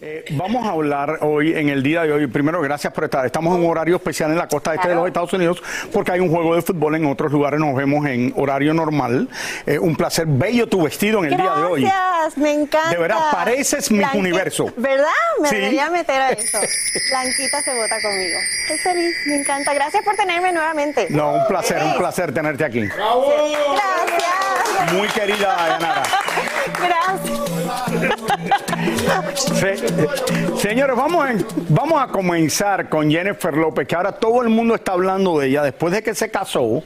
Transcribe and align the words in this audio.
Eh, 0.00 0.24
vamos 0.30 0.64
a 0.64 0.70
hablar 0.70 1.18
hoy, 1.22 1.56
en 1.56 1.70
el 1.70 1.82
día 1.82 2.02
de 2.04 2.12
hoy, 2.12 2.28
primero 2.28 2.60
gracias 2.62 2.92
por 2.92 3.02
estar, 3.02 3.26
estamos 3.26 3.52
en 3.56 3.64
un 3.64 3.70
horario 3.70 3.96
especial 3.96 4.30
en 4.30 4.38
la 4.38 4.46
costa 4.46 4.72
este 4.72 4.90
de 4.90 4.94
los 4.94 5.08
Estados 5.08 5.32
Unidos 5.32 5.60
porque 5.92 6.12
hay 6.12 6.20
un 6.20 6.30
juego 6.30 6.54
de 6.54 6.62
fútbol 6.62 6.94
en 6.94 7.04
otros 7.06 7.32
lugares, 7.32 7.58
nos 7.58 7.74
vemos 7.74 8.06
en 8.06 8.32
horario 8.36 8.72
normal. 8.74 9.28
Eh, 9.66 9.76
un 9.76 9.96
placer, 9.96 10.26
bello 10.28 10.68
tu 10.68 10.82
vestido 10.84 11.18
en 11.24 11.32
el 11.32 11.36
día 11.36 11.52
de 11.52 11.64
hoy. 11.64 11.82
Gracias, 11.82 12.38
me 12.38 12.52
encanta. 12.52 12.90
De 12.90 12.96
verdad, 12.96 13.18
pareces 13.32 13.90
mi 13.90 14.04
universo. 14.14 14.72
¿Verdad? 14.76 15.08
Me 15.40 15.48
Sí. 15.48 15.56
debería 15.56 15.90
meter 15.90 16.22
a 16.22 16.30
eso. 16.30 16.58
Blanquita 17.10 17.60
se 17.62 17.74
vota 17.74 18.00
conmigo. 18.00 18.38
Estoy 18.68 18.78
feliz, 18.78 19.16
me 19.26 19.40
encanta. 19.40 19.74
Gracias 19.74 20.04
por 20.04 20.14
tenerme 20.14 20.52
nuevamente. 20.52 21.08
No, 21.10 21.32
un 21.34 21.46
placer, 21.48 21.82
un 21.82 21.98
placer 21.98 22.32
tenerte 22.32 22.64
aquí. 22.64 22.86
Gracias. 22.86 24.92
Muy 24.92 25.08
querida 25.08 25.56
Dayanara. 25.56 26.02
Gracias. 26.72 27.38
Se- 29.58 30.58
señores, 30.58 30.96
vamos 30.96 32.00
a, 32.00 32.06
comenzar 32.08 32.88
con 32.88 33.10
Jennifer 33.10 33.54
López, 33.56 33.86
que 33.86 33.94
ahora 33.94 34.12
todo 34.12 34.42
el 34.42 34.48
mundo 34.48 34.74
está 34.74 34.92
hablando 34.92 35.38
de 35.38 35.48
ella 35.48 35.62
después 35.62 35.92
de 35.92 36.02
que 36.02 36.14
se 36.14 36.30
casó. 36.30 36.82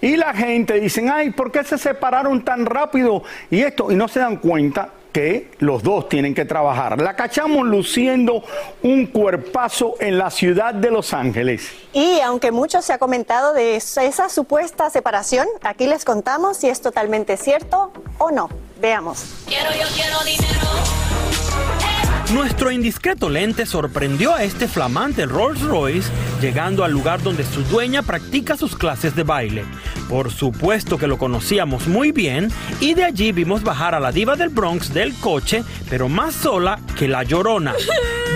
Y 0.00 0.16
la 0.16 0.32
gente 0.34 0.80
dice, 0.80 1.08
ay, 1.08 1.30
¿por 1.30 1.50
qué 1.52 1.64
se 1.64 1.78
separaron 1.78 2.44
tan 2.44 2.66
rápido? 2.66 3.22
Y 3.50 3.60
esto, 3.62 3.90
y 3.90 3.96
no 3.96 4.08
se 4.08 4.20
dan 4.20 4.36
cuenta 4.36 4.90
que 5.12 5.50
los 5.60 5.82
dos 5.82 6.10
tienen 6.10 6.34
que 6.34 6.44
trabajar. 6.44 7.00
La 7.00 7.16
cachamos 7.16 7.66
luciendo 7.66 8.44
un 8.82 9.06
cuerpazo 9.06 9.94
en 9.98 10.18
la 10.18 10.30
ciudad 10.30 10.74
de 10.74 10.90
Los 10.90 11.14
Ángeles. 11.14 11.70
Y 11.94 12.20
aunque 12.20 12.52
mucho 12.52 12.82
se 12.82 12.92
ha 12.92 12.98
comentado 12.98 13.54
de 13.54 13.76
esa 13.76 14.28
supuesta 14.28 14.90
separación, 14.90 15.46
aquí 15.62 15.86
les 15.86 16.04
contamos 16.04 16.58
si 16.58 16.68
es 16.68 16.82
totalmente 16.82 17.38
cierto 17.38 17.92
o 18.18 18.30
no. 18.30 18.50
Veamos. 18.80 19.24
Nuestro 22.32 22.70
indiscreto 22.72 23.28
lente 23.30 23.66
sorprendió 23.66 24.34
a 24.34 24.42
este 24.42 24.66
flamante 24.66 25.26
Rolls 25.26 25.60
Royce 25.62 26.10
llegando 26.40 26.84
al 26.84 26.92
lugar 26.92 27.22
donde 27.22 27.44
su 27.44 27.62
dueña 27.62 28.02
practica 28.02 28.56
sus 28.56 28.76
clases 28.76 29.14
de 29.14 29.22
baile. 29.22 29.64
Por 30.08 30.30
supuesto 30.30 30.98
que 30.98 31.06
lo 31.06 31.18
conocíamos 31.18 31.88
muy 31.88 32.12
bien 32.12 32.50
y 32.80 32.94
de 32.94 33.04
allí 33.04 33.32
vimos 33.32 33.62
bajar 33.62 33.94
a 33.94 34.00
la 34.00 34.12
diva 34.12 34.36
del 34.36 34.50
Bronx 34.50 34.94
del 34.94 35.14
coche, 35.14 35.64
pero 35.90 36.08
más 36.08 36.34
sola 36.34 36.78
que 36.96 37.08
la 37.08 37.22
llorona. 37.22 37.74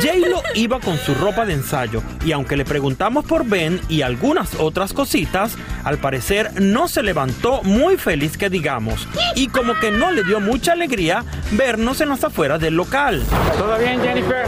J-Lo 0.02 0.42
iba 0.54 0.80
con 0.80 0.96
su 0.98 1.14
ropa 1.14 1.44
de 1.44 1.52
ensayo 1.52 2.02
y 2.24 2.32
aunque 2.32 2.56
le 2.56 2.64
preguntamos 2.64 3.24
por 3.24 3.44
Ben 3.44 3.80
y 3.88 4.02
algunas 4.02 4.54
otras 4.58 4.92
cositas, 4.92 5.56
al 5.84 5.98
parecer 5.98 6.60
no 6.60 6.88
se 6.88 7.02
levantó 7.02 7.62
muy 7.62 7.98
feliz 7.98 8.36
que 8.36 8.48
digamos 8.48 9.06
y 9.34 9.48
como 9.48 9.74
que 9.78 9.90
no 9.90 10.10
le 10.10 10.24
dio 10.24 10.40
mucha 10.40 10.72
alegría 10.72 11.24
vernos 11.52 12.00
en 12.00 12.08
las 12.08 12.24
afueras 12.24 12.60
del 12.60 12.74
local. 12.74 13.22
¿Todo 13.58 13.78
bien, 13.78 14.00
Jennifer? 14.00 14.46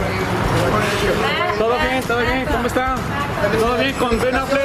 ¿Todo 1.59 1.75
bien? 1.79 2.03
¿Todo 2.03 2.19
bien? 2.19 2.45
¿Cómo 2.45 2.67
está? 2.67 2.95
¿Todo 3.51 3.77
bien 3.77 3.93
con 3.93 4.19
Ben 4.19 4.35
Affleck? 4.35 4.63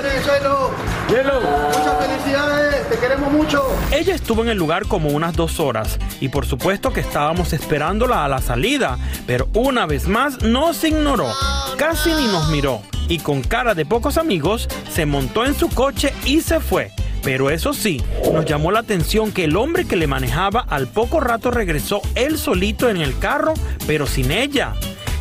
Hielo. 1.08 1.40
Muchas 1.40 2.06
felicidades, 2.06 2.88
te 2.88 2.98
queremos 2.98 3.32
mucho. 3.32 3.64
Ella 3.90 4.14
estuvo 4.14 4.42
en 4.42 4.50
el 4.50 4.58
lugar 4.58 4.86
como 4.86 5.08
unas 5.08 5.34
dos 5.34 5.58
horas 5.58 5.98
y 6.20 6.28
por 6.28 6.46
supuesto 6.46 6.92
que 6.92 7.00
estábamos 7.00 7.52
esperándola 7.52 8.24
a 8.24 8.28
la 8.28 8.40
salida, 8.40 8.98
pero 9.26 9.48
una 9.54 9.86
vez 9.86 10.06
más 10.06 10.42
nos 10.42 10.84
ignoró, 10.84 11.32
casi 11.78 12.10
ni 12.10 12.26
nos 12.26 12.50
miró 12.50 12.82
y 13.08 13.18
con 13.18 13.42
cara 13.42 13.74
de 13.74 13.86
pocos 13.86 14.18
amigos 14.18 14.68
se 14.92 15.06
montó 15.06 15.44
en 15.46 15.54
su 15.54 15.68
coche 15.70 16.12
y 16.24 16.42
se 16.42 16.60
fue. 16.60 16.92
Pero 17.22 17.50
eso 17.50 17.72
sí, 17.72 18.02
nos 18.32 18.44
llamó 18.44 18.70
la 18.70 18.80
atención 18.80 19.32
que 19.32 19.44
el 19.44 19.56
hombre 19.56 19.86
que 19.86 19.96
le 19.96 20.06
manejaba 20.06 20.60
al 20.60 20.86
poco 20.86 21.20
rato 21.20 21.50
regresó 21.50 22.00
él 22.14 22.38
solito 22.38 22.88
en 22.88 22.98
el 22.98 23.18
carro, 23.18 23.54
pero 23.86 24.06
sin 24.06 24.30
ella. 24.30 24.74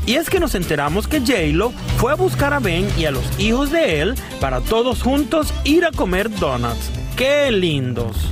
Y 0.07 0.15
es 0.15 0.29
que 0.29 0.39
nos 0.39 0.55
enteramos 0.55 1.05
que 1.05 1.19
J-Lo 1.19 1.71
fue 1.97 2.13
a 2.13 2.15
buscar 2.15 2.53
a 2.53 2.59
Ben 2.59 2.87
y 2.97 3.03
a 3.03 3.11
los 3.11 3.37
hijos 3.37 3.71
de 3.71 3.99
él 3.99 4.15
para 4.39 4.61
todos 4.61 5.03
juntos 5.03 5.53
ir 5.65 5.83
a 5.83 5.91
comer 5.91 6.29
donuts. 6.29 6.89
¡Qué 7.17 7.51
lindos! 7.51 8.31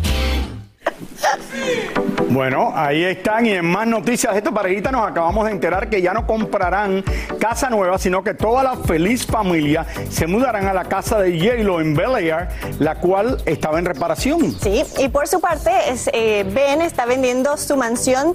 Bueno, 2.30 2.72
ahí 2.74 3.03
están 3.03 3.46
y 3.46 3.52
en 3.52 3.66
más 3.66 3.88
noticias 3.88 4.31
de 4.31 4.40
esta 4.40 4.52
parejita 4.52 4.90
nos 4.90 5.06
acabamos 5.06 5.46
de 5.46 5.52
enterar 5.52 5.90
que 5.90 6.02
ya 6.02 6.13
no 6.13 6.25
comprarán 6.25 7.03
casa 7.40 7.69
nueva, 7.69 7.97
sino 7.97 8.24
que 8.24 8.34
toda 8.34 8.63
la 8.63 8.78
feliz 8.78 9.25
familia 9.25 9.86
se 10.09 10.28
mudarán 10.28 10.68
a 10.68 10.74
la 10.74 10.86
casa 10.86 11.19
de 11.19 11.38
J-Lo 11.38 11.81
en 11.81 11.94
Bel 11.94 12.16
Air, 12.16 12.47
la 12.80 12.96
cual 12.96 13.42
estaba 13.46 13.80
en 13.80 13.86
reparación. 13.86 14.56
Sí, 14.62 14.84
y 14.97 15.09
por 15.09 15.28
su 15.28 15.42
parte, 15.42 15.72
es, 15.90 16.09
eh, 16.13 16.46
Ben 16.53 16.81
está 16.81 17.06
vendiendo 17.06 17.57
su 17.57 17.75
mansión 17.75 18.34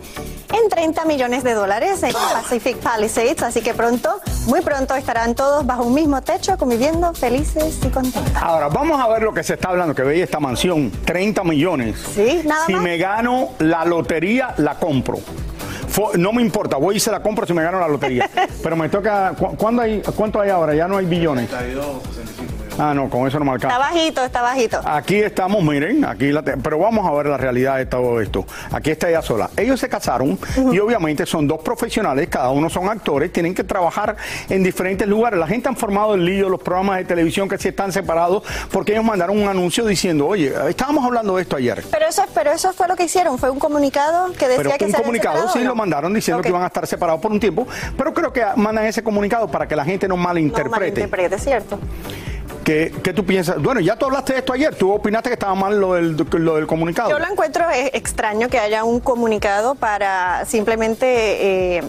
en 0.62 0.68
30 0.68 1.04
millones 1.04 1.42
de 1.44 1.54
dólares 1.54 2.02
en 2.02 2.12
Pacific 2.12 2.76
Palisades, 2.78 3.42
así 3.42 3.60
que 3.62 3.74
pronto, 3.74 4.20
muy 4.46 4.60
pronto 4.60 4.94
estarán 4.94 5.34
todos 5.34 5.64
bajo 5.66 5.84
un 5.84 5.94
mismo 5.94 6.20
techo, 6.22 6.56
conviviendo 6.58 7.12
felices 7.14 7.78
y 7.84 7.88
contentos. 7.88 8.32
Ahora, 8.40 8.68
vamos 8.68 9.00
a 9.00 9.08
ver 9.08 9.22
lo 9.22 9.32
que 9.32 9.42
se 9.42 9.54
está 9.54 9.70
hablando, 9.70 9.94
que 9.94 10.02
veía 10.02 10.24
esta 10.24 10.40
mansión, 10.40 10.90
30 11.04 11.44
millones. 11.44 11.96
Sí, 12.14 12.42
nada 12.44 12.66
si 12.66 12.72
más. 12.74 12.82
me 12.82 12.98
gano 12.98 13.50
la 13.58 13.84
lotería, 13.84 14.54
la 14.58 14.74
compro. 14.78 15.18
No 16.16 16.32
me 16.32 16.40
importa, 16.40 16.76
voy 16.76 16.96
y 16.96 17.00
se 17.00 17.10
la 17.10 17.20
compro 17.20 17.46
si 17.46 17.52
me 17.52 17.62
gano 17.62 17.78
la 17.80 17.88
lotería. 17.88 18.30
Pero 18.62 18.76
me 18.76 18.88
toca, 18.88 19.32
¿cu- 19.38 19.56
¿cuándo 19.56 19.82
hay, 19.82 20.00
¿cuánto 20.16 20.40
hay 20.40 20.48
ahora? 20.50 20.74
Ya 20.74 20.86
no 20.88 20.96
hay 20.96 21.04
billones. 21.06 21.50
Ah, 22.80 22.94
no, 22.94 23.10
con 23.10 23.26
eso 23.28 23.38
no 23.38 23.44
me 23.44 23.54
Está 23.56 23.68
alcanza. 23.68 23.78
bajito, 23.92 24.24
está 24.24 24.42
bajito. 24.42 24.80
Aquí 24.84 25.16
estamos, 25.16 25.62
miren, 25.62 26.04
aquí 26.04 26.32
la 26.32 26.42
te- 26.42 26.56
pero 26.56 26.78
vamos 26.78 27.06
a 27.06 27.12
ver 27.12 27.26
la 27.26 27.36
realidad 27.36 27.76
de 27.76 27.86
todo 27.86 28.20
esto. 28.20 28.46
Aquí 28.72 28.90
está 28.90 29.08
ella 29.10 29.20
sola. 29.22 29.50
Ellos 29.56 29.78
se 29.78 29.88
casaron 29.88 30.38
y 30.72 30.78
obviamente 30.78 31.26
son 31.26 31.46
dos 31.46 31.60
profesionales, 31.62 32.28
cada 32.28 32.50
uno 32.50 32.70
son 32.70 32.88
actores, 32.88 33.32
tienen 33.32 33.54
que 33.54 33.64
trabajar 33.64 34.16
en 34.48 34.62
diferentes 34.62 35.06
lugares. 35.06 35.38
La 35.38 35.46
gente 35.46 35.68
han 35.68 35.76
formado 35.76 36.14
el 36.14 36.24
lío, 36.24 36.48
los 36.48 36.60
programas 36.62 36.96
de 36.98 37.04
televisión 37.04 37.48
que 37.48 37.58
se 37.58 37.68
están 37.68 37.92
separados 37.92 38.42
porque 38.72 38.92
ellos 38.92 39.04
mandaron 39.04 39.38
un 39.40 39.48
anuncio 39.48 39.84
diciendo, 39.84 40.26
oye, 40.26 40.52
estábamos 40.68 41.04
hablando 41.04 41.36
de 41.36 41.42
esto 41.42 41.56
ayer. 41.56 41.84
Pero 41.90 42.06
eso, 42.08 42.24
pero 42.34 42.50
eso 42.52 42.72
fue 42.72 42.88
lo 42.88 42.96
que 42.96 43.04
hicieron, 43.04 43.38
fue 43.38 43.50
un 43.50 43.58
comunicado 43.58 44.32
que 44.32 44.48
decía 44.48 44.56
Pero 44.64 44.78
que 44.78 44.84
un 44.86 44.90
se 44.92 44.96
comunicado 44.96 45.34
separado, 45.36 45.52
sí 45.52 45.58
¿o 45.58 45.62
lo 45.64 45.68
no? 45.70 45.74
mandaron 45.76 46.14
diciendo 46.14 46.42
que 46.42 46.48
iban 46.48 46.62
a 46.62 46.66
estar 46.68 46.86
separados 46.86 47.20
por 47.20 47.30
un 47.30 47.40
tiempo, 47.40 47.66
pero 47.96 48.14
creo 48.14 48.32
que 48.32 48.42
mandan 48.56 48.86
ese 48.86 49.02
comunicado 49.02 49.48
para 49.48 49.68
que 49.68 49.76
la 49.76 49.84
gente 49.84 50.08
no 50.08 50.16
No 50.16 50.22
malinterprete. 50.22 50.78
malinterprete, 50.78 51.38
¿cierto? 51.38 51.78
¿Qué, 52.70 52.92
qué 53.02 53.12
tú 53.12 53.24
piensas? 53.24 53.60
Bueno, 53.60 53.80
ya 53.80 53.96
tú 53.96 54.06
hablaste 54.06 54.34
de 54.34 54.38
esto 54.38 54.52
ayer, 54.52 54.72
tú 54.76 54.92
opinaste 54.92 55.28
que 55.28 55.34
estaba 55.34 55.56
mal 55.56 55.80
lo 55.80 55.94
del, 55.94 56.16
lo 56.16 56.54
del 56.54 56.68
comunicado. 56.68 57.10
Yo 57.10 57.18
lo 57.18 57.26
encuentro 57.26 57.68
eh, 57.68 57.90
extraño 57.94 58.48
que 58.48 58.60
haya 58.60 58.84
un 58.84 59.00
comunicado 59.00 59.74
para 59.74 60.44
simplemente 60.44 61.78
eh, 61.78 61.82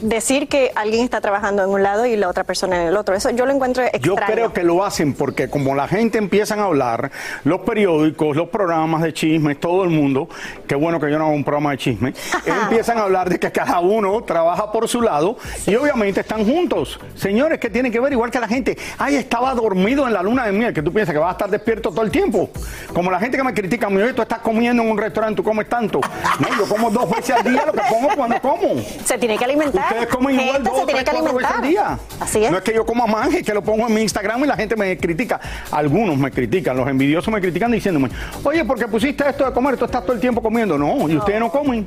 decir 0.00 0.48
que 0.48 0.72
alguien 0.74 1.04
está 1.04 1.20
trabajando 1.20 1.62
en 1.62 1.70
un 1.70 1.82
lado 1.82 2.06
y 2.06 2.16
la 2.16 2.28
otra 2.28 2.44
persona 2.44 2.82
en 2.82 2.88
el 2.88 2.96
otro. 2.96 3.14
Eso 3.14 3.30
yo 3.30 3.46
lo 3.46 3.52
encuentro 3.52 3.82
extraño. 3.82 4.06
Yo 4.06 4.16
creo 4.16 4.52
que 4.52 4.62
lo 4.62 4.84
hacen 4.84 5.14
porque 5.14 5.48
como 5.48 5.74
la 5.74 5.88
gente 5.88 6.18
empiezan 6.18 6.60
a 6.60 6.64
hablar, 6.64 7.10
los 7.44 7.60
periódicos, 7.60 8.36
los 8.36 8.48
programas 8.48 9.02
de 9.02 9.12
chismes, 9.12 9.58
todo 9.58 9.84
el 9.84 9.90
mundo, 9.90 10.28
qué 10.66 10.74
bueno 10.74 11.00
que 11.00 11.10
yo 11.10 11.18
no 11.18 11.26
hago 11.26 11.34
un 11.34 11.44
programa 11.44 11.70
de 11.72 11.78
chisme, 11.78 12.14
empiezan 12.44 12.98
a 12.98 13.02
hablar 13.02 13.28
de 13.28 13.38
que 13.38 13.50
cada 13.50 13.80
uno 13.80 14.22
trabaja 14.24 14.70
por 14.72 14.88
su 14.88 15.02
lado 15.02 15.36
y 15.66 15.74
obviamente 15.74 16.20
están 16.20 16.44
juntos. 16.44 16.98
Señores, 17.14 17.58
¿qué 17.58 17.70
tiene 17.70 17.90
que 17.90 18.00
ver? 18.00 18.12
Igual 18.12 18.30
que 18.30 18.40
la 18.40 18.48
gente, 18.48 18.76
ay, 18.98 19.16
estaba 19.16 19.54
dormido 19.54 20.06
en 20.06 20.12
la 20.12 20.22
luna 20.22 20.46
de 20.46 20.52
miel, 20.52 20.74
que 20.74 20.82
tú 20.82 20.92
piensas 20.92 21.12
que 21.12 21.18
vas 21.18 21.30
a 21.30 21.32
estar 21.32 21.50
despierto 21.50 21.90
todo 21.90 22.02
el 22.02 22.10
tiempo. 22.10 22.50
Como 22.92 23.10
la 23.10 23.18
gente 23.18 23.36
que 23.36 23.44
me 23.44 23.54
critica, 23.54 23.88
oye, 23.88 24.12
tú 24.12 24.22
estás 24.22 24.40
comiendo 24.40 24.82
en 24.82 24.90
un 24.90 24.98
restaurante, 24.98 25.36
tú 25.36 25.44
comes 25.44 25.68
tanto. 25.68 26.00
No, 26.38 26.48
yo 26.58 26.68
como 26.68 26.90
dos 26.90 27.10
veces 27.10 27.36
al 27.36 27.44
día 27.44 27.64
lo 27.66 27.72
que 27.72 27.82
como 27.88 28.08
cuando 28.14 28.40
como. 28.40 28.82
Se 29.04 29.18
tiene 29.18 29.38
que 29.38 29.44
alimentar. 29.44 29.85
Ustedes 29.88 30.06
comen 30.08 30.40
igual 30.40 30.62
dos, 30.64 30.86
tiene 30.86 31.04
tres, 31.04 31.22
veces 31.34 31.50
al 31.50 31.62
día. 31.62 31.98
Así 32.20 32.44
es. 32.44 32.50
No 32.50 32.58
es 32.58 32.62
que 32.64 32.74
yo 32.74 32.84
coma 32.86 33.06
más, 33.06 33.32
es 33.34 33.42
que 33.42 33.54
lo 33.54 33.62
pongo 33.62 33.86
en 33.86 33.94
mi 33.94 34.02
Instagram 34.02 34.44
y 34.44 34.46
la 34.46 34.56
gente 34.56 34.76
me 34.76 34.96
critica. 34.98 35.40
Algunos 35.70 36.16
me 36.16 36.30
critican, 36.30 36.76
los 36.76 36.88
envidiosos 36.88 37.32
me 37.32 37.40
critican 37.40 37.70
diciéndome, 37.72 38.10
oye, 38.44 38.64
porque 38.64 38.86
pusiste 38.88 39.28
esto 39.28 39.44
de 39.46 39.52
comer, 39.52 39.76
tú 39.76 39.84
estás 39.84 40.02
todo 40.02 40.12
el 40.12 40.20
tiempo 40.20 40.42
comiendo. 40.42 40.76
No, 40.78 41.08
y 41.08 41.16
ustedes 41.16 41.40
no 41.40 41.50
comen. 41.50 41.86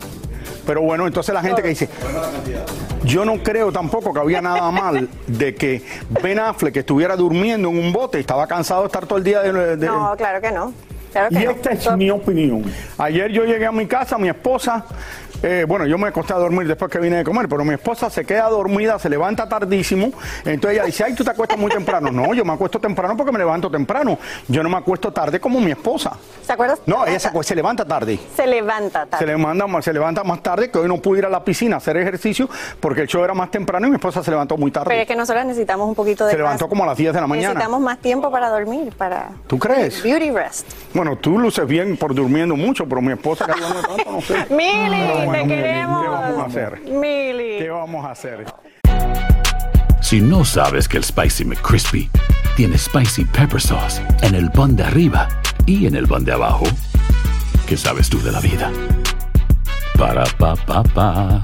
Pero 0.66 0.82
bueno, 0.82 1.08
entonces 1.08 1.34
la 1.34 1.42
gente 1.42 1.62
que 1.62 1.70
dice, 1.70 1.90
yo 3.04 3.26
no 3.26 3.38
creo 3.42 3.72
tampoco 3.72 4.14
que 4.14 4.20
había 4.20 4.42
nada 4.42 4.70
mal 4.72 5.10
de 5.26 5.56
que 5.56 5.84
Ben 6.22 6.40
Affleck 6.40 6.78
estuviera 6.78 7.16
durmiendo 7.16 7.70
en 7.70 7.78
un 7.80 7.92
bote 7.92 8.18
y 8.18 8.22
estaba 8.22 8.46
cansado 8.46 8.82
de 8.82 8.88
estar 8.88 9.06
todo 9.06 9.18
el 9.18 9.24
día 9.24 9.42
de... 9.42 9.78
de- 9.78 9.86
No, 9.88 10.14
claro 10.18 10.42
que 10.42 10.52
no. 10.52 10.74
Claro 11.12 11.30
que 11.30 11.42
y 11.42 11.46
no. 11.46 11.52
esta 11.52 11.72
es 11.72 11.92
mi 11.98 12.12
opinión. 12.12 12.64
Ayer 13.00 13.32
yo 13.32 13.46
llegué 13.46 13.66
a 13.66 13.72
mi 13.72 13.88
casa, 13.88 14.18
mi 14.20 14.30
esposa, 14.30 14.86
eh, 15.44 15.66
bueno, 15.68 15.86
yo 15.86 15.98
me 15.98 16.08
acosté 16.08 16.34
a 16.34 16.38
dormir 16.38 16.68
después 16.68 16.92
que 16.92 17.00
vine 17.00 17.18
de 17.18 17.24
comer, 17.24 17.48
pero 17.48 17.64
mi 17.64 17.74
esposa 17.74 18.10
se 18.10 18.26
queda 18.26 18.50
dormida, 18.50 19.00
se 19.00 19.10
levanta 19.10 19.48
tardísimo, 19.48 20.12
entonces 20.46 20.78
ella 20.78 20.84
dice, 20.86 21.04
ay, 21.04 21.14
tú 21.16 21.24
te 21.24 21.32
acuestas 21.32 21.58
muy 21.58 21.72
temprano. 21.72 22.12
No, 22.12 22.34
yo 22.34 22.44
me 22.46 22.54
acuesto 22.54 22.80
temprano 22.80 23.16
porque 23.16 23.32
me 23.32 23.40
levanto 23.40 23.70
temprano. 23.70 24.18
Yo 24.48 24.64
no 24.64 24.70
me 24.70 24.78
acuesto 24.78 25.12
tarde 25.12 25.40
como 25.40 25.60
mi 25.60 25.72
esposa. 25.72 26.12
¿Se 26.46 26.54
acuerdas? 26.54 26.80
No, 26.86 27.06
ella 27.06 27.20
se, 27.20 27.28
acuesta- 27.30 27.50
se 27.50 27.56
levanta 27.56 27.86
tarde. 27.86 28.20
Se 28.36 28.46
levanta 28.48 29.06
tarde. 29.06 29.26
Se, 29.26 29.32
le 29.32 29.38
manda 29.38 29.66
más- 29.68 29.86
se 29.86 29.94
levanta 29.94 30.24
más 30.24 30.42
tarde, 30.44 30.70
que 30.72 30.78
hoy 30.78 30.88
no 30.88 30.98
pude 30.98 31.20
ir 31.20 31.26
a 31.26 31.30
la 31.30 31.44
piscina 31.44 31.76
a 31.76 31.78
hacer 31.78 31.96
ejercicio 31.98 32.50
porque 32.80 33.02
el 33.02 33.08
show 33.08 33.24
era 33.24 33.34
más 33.34 33.50
temprano 33.52 33.88
y 33.88 33.90
mi 33.92 33.96
esposa 33.96 34.24
se 34.24 34.32
levantó 34.32 34.58
muy 34.58 34.72
tarde. 34.72 34.88
Pero 34.90 35.02
es 35.02 35.08
que 35.08 35.16
nosotros 35.16 35.46
necesitamos 35.46 35.88
un 35.88 35.96
poquito 35.96 36.26
de 36.26 36.32
Se 36.32 36.38
levantó 36.38 36.66
más- 36.66 36.70
como 36.70 36.84
a 36.84 36.88
las 36.88 36.98
10 36.98 37.14
de 37.14 37.22
la 37.22 37.28
mañana. 37.28 37.50
Necesitamos 37.50 37.80
más 37.82 38.00
tiempo 38.00 38.30
para 38.32 38.50
dormir, 38.50 38.94
para 38.98 39.30
¿Tú 39.48 39.58
crees? 39.58 40.04
beauty 40.04 40.32
rest. 40.32 40.68
Bueno, 40.94 41.16
tú 41.16 41.38
luces 41.40 41.66
bien 41.68 41.96
por 41.98 42.14
durmiendo 42.14 42.56
mucho, 42.56 42.86
pero 42.88 43.02
mi 43.02 43.14
esposa 43.14 43.46
que 43.46 43.54
tanto, 43.54 44.12
no 44.12 44.22
sé. 44.22 44.46
Mili, 44.50 45.29
te 45.32 45.48
queremos. 45.48 46.02
¿Qué 46.02 46.08
vamos 46.10 46.40
a 46.40 46.46
hacer? 46.46 46.82
Mili. 46.86 47.58
¿Qué 47.60 47.70
vamos 47.70 48.06
a 48.06 48.12
hacer? 48.12 48.46
Si 50.02 50.22
no 50.22 50.44
sabes 50.46 50.88
que 50.88 50.98
el 50.98 51.04
Spicy 51.04 51.46
McCrispy 51.46 52.10
tiene 52.56 52.78
Spicy 52.78 53.26
Pepper 53.26 53.62
Sauce 53.62 54.02
en 54.22 54.36
el 54.36 54.50
pan 54.52 54.76
de 54.76 54.84
arriba 54.84 55.28
y 55.66 55.86
en 55.86 55.96
el 55.96 56.08
pan 56.08 56.26
de 56.26 56.34
abajo, 56.34 56.66
¿qué 57.68 57.78
sabes 57.78 58.10
tú 58.10 58.22
de 58.22 58.32
la 58.32 58.40
vida? 58.40 58.72
Para, 59.98 60.24
pa, 60.38 60.56
pa, 60.56 60.84
pa. 60.84 61.44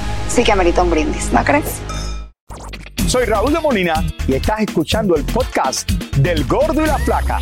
sí 0.31 0.43
que 0.43 0.51
amerita 0.53 0.81
un 0.81 0.89
brindis, 0.89 1.31
¿no 1.33 1.43
crees? 1.43 1.81
Soy 3.07 3.25
Raúl 3.25 3.51
de 3.51 3.59
Molina 3.59 3.95
y 4.27 4.35
estás 4.35 4.61
escuchando 4.61 5.15
el 5.15 5.25
podcast 5.25 5.91
del 6.17 6.45
Gordo 6.45 6.81
y 6.81 6.87
la 6.87 6.97
Flaca. 6.99 7.39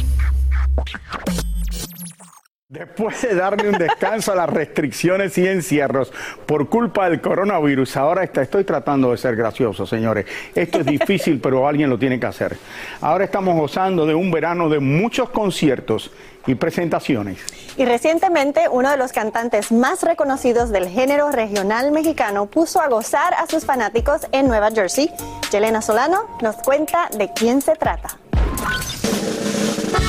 Después 2.79 3.23
de 3.23 3.33
darle 3.33 3.67
un 3.67 3.79
descanso 3.79 4.31
a 4.31 4.35
las 4.35 4.47
restricciones 4.47 5.35
y 5.39 5.47
encierros 5.47 6.13
por 6.45 6.69
culpa 6.69 7.09
del 7.09 7.19
coronavirus, 7.19 7.97
ahora 7.97 8.23
está- 8.23 8.43
estoy 8.43 8.63
tratando 8.63 9.09
de 9.09 9.17
ser 9.17 9.35
gracioso, 9.35 9.87
señores. 9.87 10.27
Esto 10.53 10.81
es 10.81 10.85
difícil, 10.85 11.41
pero 11.41 11.67
alguien 11.67 11.89
lo 11.89 11.97
tiene 11.97 12.19
que 12.19 12.27
hacer. 12.27 12.55
Ahora 13.01 13.25
estamos 13.25 13.55
gozando 13.55 14.05
de 14.05 14.13
un 14.13 14.29
verano 14.29 14.69
de 14.69 14.79
muchos 14.79 15.31
conciertos 15.31 16.11
y 16.45 16.53
presentaciones. 16.53 17.39
Y 17.75 17.85
recientemente 17.85 18.69
uno 18.69 18.91
de 18.91 18.97
los 18.97 19.13
cantantes 19.13 19.71
más 19.71 20.03
reconocidos 20.03 20.69
del 20.69 20.87
género 20.89 21.31
regional 21.31 21.91
mexicano 21.91 22.45
puso 22.45 22.79
a 22.81 22.87
gozar 22.87 23.33
a 23.33 23.47
sus 23.47 23.65
fanáticos 23.65 24.27
en 24.31 24.47
Nueva 24.47 24.69
Jersey. 24.69 25.09
Yelena 25.51 25.81
Solano 25.81 26.37
nos 26.43 26.57
cuenta 26.57 27.09
de 27.17 27.31
quién 27.33 27.63
se 27.63 27.75
trata. 27.75 28.09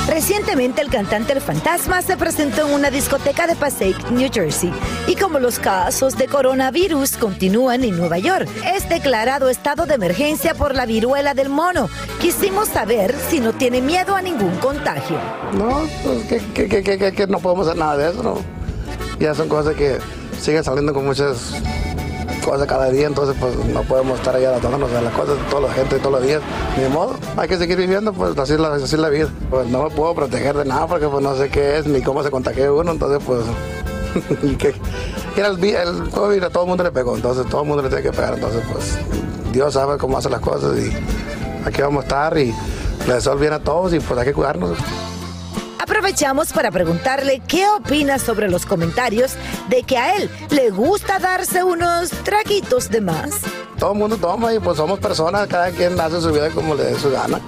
Recientemente 0.09 0.83
el 0.83 0.90
cantante 0.90 1.33
El 1.33 1.40
Fantasma 1.40 2.02
se 2.02 2.16
presentó 2.16 2.66
en 2.66 2.75
una 2.75 2.90
discoteca 2.90 3.47
de 3.47 3.54
Passaic, 3.54 4.11
New 4.11 4.28
Jersey. 4.33 4.73
Y 5.07 5.14
como 5.14 5.38
los 5.38 5.59
casos 5.59 6.16
de 6.19 6.26
coronavirus 6.26 7.16
continúan 7.16 7.85
en 7.85 7.97
Nueva 7.97 8.19
York, 8.19 8.49
es 8.75 8.88
declarado 8.88 9.49
estado 9.49 9.87
de 9.87 9.95
emergencia 9.95 10.54
por 10.54 10.75
la 10.75 10.85
viruela 10.85 11.35
del 11.35 11.49
mono. 11.49 11.88
Quisimos 12.21 12.69
saber 12.69 13.14
si 13.28 13.38
no 13.40 13.52
tiene 13.52 13.80
miedo 13.80 14.16
a 14.16 14.23
ningún 14.23 14.57
contagio. 14.57 15.16
No, 15.57 15.83
pues 16.02 16.25
que, 16.54 16.69
que, 16.69 16.83
que, 16.83 17.12
que- 17.12 17.26
no 17.28 17.38
podemos 17.38 17.66
hacer 17.69 17.78
nada 17.78 17.97
de 17.97 18.11
eso. 18.11 18.42
Ya 19.21 19.35
son 19.35 19.49
cosas 19.49 19.76
que 19.76 19.99
siguen 20.40 20.64
saliendo 20.64 20.92
con 20.92 21.07
muchas 21.07 21.52
cosas 22.40 22.66
cada 22.66 22.90
día, 22.90 23.06
entonces 23.06 23.37
pues 23.38 23.54
no 23.66 23.82
podemos 23.82 24.18
estar 24.18 24.35
ahí 24.35 24.44
adaptándonos 24.44 24.92
a 24.92 25.00
las 25.02 25.12
cosas 25.12 25.37
de 25.37 25.44
toda 25.44 25.68
la 25.68 25.75
gente 25.75 25.99
todos 25.99 26.12
los 26.12 26.23
días. 26.23 26.42
Ni 26.76 26.88
modo, 26.88 27.14
hay 27.37 27.49
que 27.49 27.56
seguir 27.56 27.76
viviendo, 27.76 28.12
pues 28.12 28.37
así 28.38 28.54
es 28.54 28.61
la, 28.61 28.75
así 28.75 28.97
la 28.97 29.09
vida. 29.09 29.28
Pues 29.50 29.68
no 29.68 29.82
me 29.85 29.90
puedo 29.90 30.14
proteger 30.14 30.56
de 30.56 30.64
nada 30.64 30.87
porque 30.87 31.06
pues 31.06 31.23
no 31.23 31.35
sé 31.37 31.49
qué 31.50 31.78
es 31.78 31.87
ni 31.87 32.02
cómo 32.02 32.23
se 32.23 32.30
contagia 32.30 32.73
uno, 32.73 32.92
entonces 32.92 33.23
pues... 33.25 33.42
y 34.42 34.56
que, 34.56 34.75
era 35.37 35.49
el, 35.49 35.64
el 35.64 36.11
COVID 36.11 36.42
a 36.42 36.50
todo 36.50 36.64
el 36.64 36.68
mundo 36.68 36.82
le 36.82 36.90
pegó, 36.90 37.14
entonces 37.14 37.47
todo 37.47 37.62
el 37.62 37.68
mundo 37.68 37.82
le 37.82 37.88
tiene 37.88 38.02
que 38.02 38.11
pegar, 38.11 38.35
entonces 38.35 38.62
pues 38.73 38.99
Dios 39.52 39.75
sabe 39.75 39.99
cómo 39.99 40.18
hace 40.18 40.28
las 40.28 40.40
cosas 40.40 40.76
y 40.78 40.92
aquí 41.64 41.80
vamos 41.82 42.04
a 42.04 42.06
estar 42.06 42.38
y 42.38 42.52
le 43.06 43.14
deseo 43.14 43.37
bien 43.37 43.52
a 43.52 43.61
todos 43.61 43.94
y 43.94 44.00
pues 44.00 44.18
hay 44.18 44.26
que 44.26 44.35
cuidarnos. 44.35 44.76
Aprovechamos 45.90 46.52
para 46.52 46.70
preguntarle 46.70 47.42
qué 47.49 47.66
opina 47.66 48.20
sobre 48.20 48.49
los 48.49 48.64
comentarios 48.64 49.32
de 49.68 49.82
que 49.82 49.99
a 49.99 50.14
él 50.14 50.30
le 50.50 50.70
gusta 50.70 51.18
darse 51.18 51.64
unos 51.64 52.11
traguitos 52.11 52.90
de 52.90 53.00
más. 53.00 53.40
todo 53.76 53.94
el 53.94 53.99
mundo 53.99 54.16
toma 54.16 54.54
y 54.54 54.61
pues 54.61 54.76
somos 54.76 55.00
personas, 55.00 55.49
cada 55.49 55.73
quien 55.73 56.00
hace 56.00 56.20
su 56.20 56.30
vida 56.30 56.49
como 56.50 56.76
le 56.76 56.85
dé 56.85 56.94
su 56.97 57.11
gana. 57.11 57.40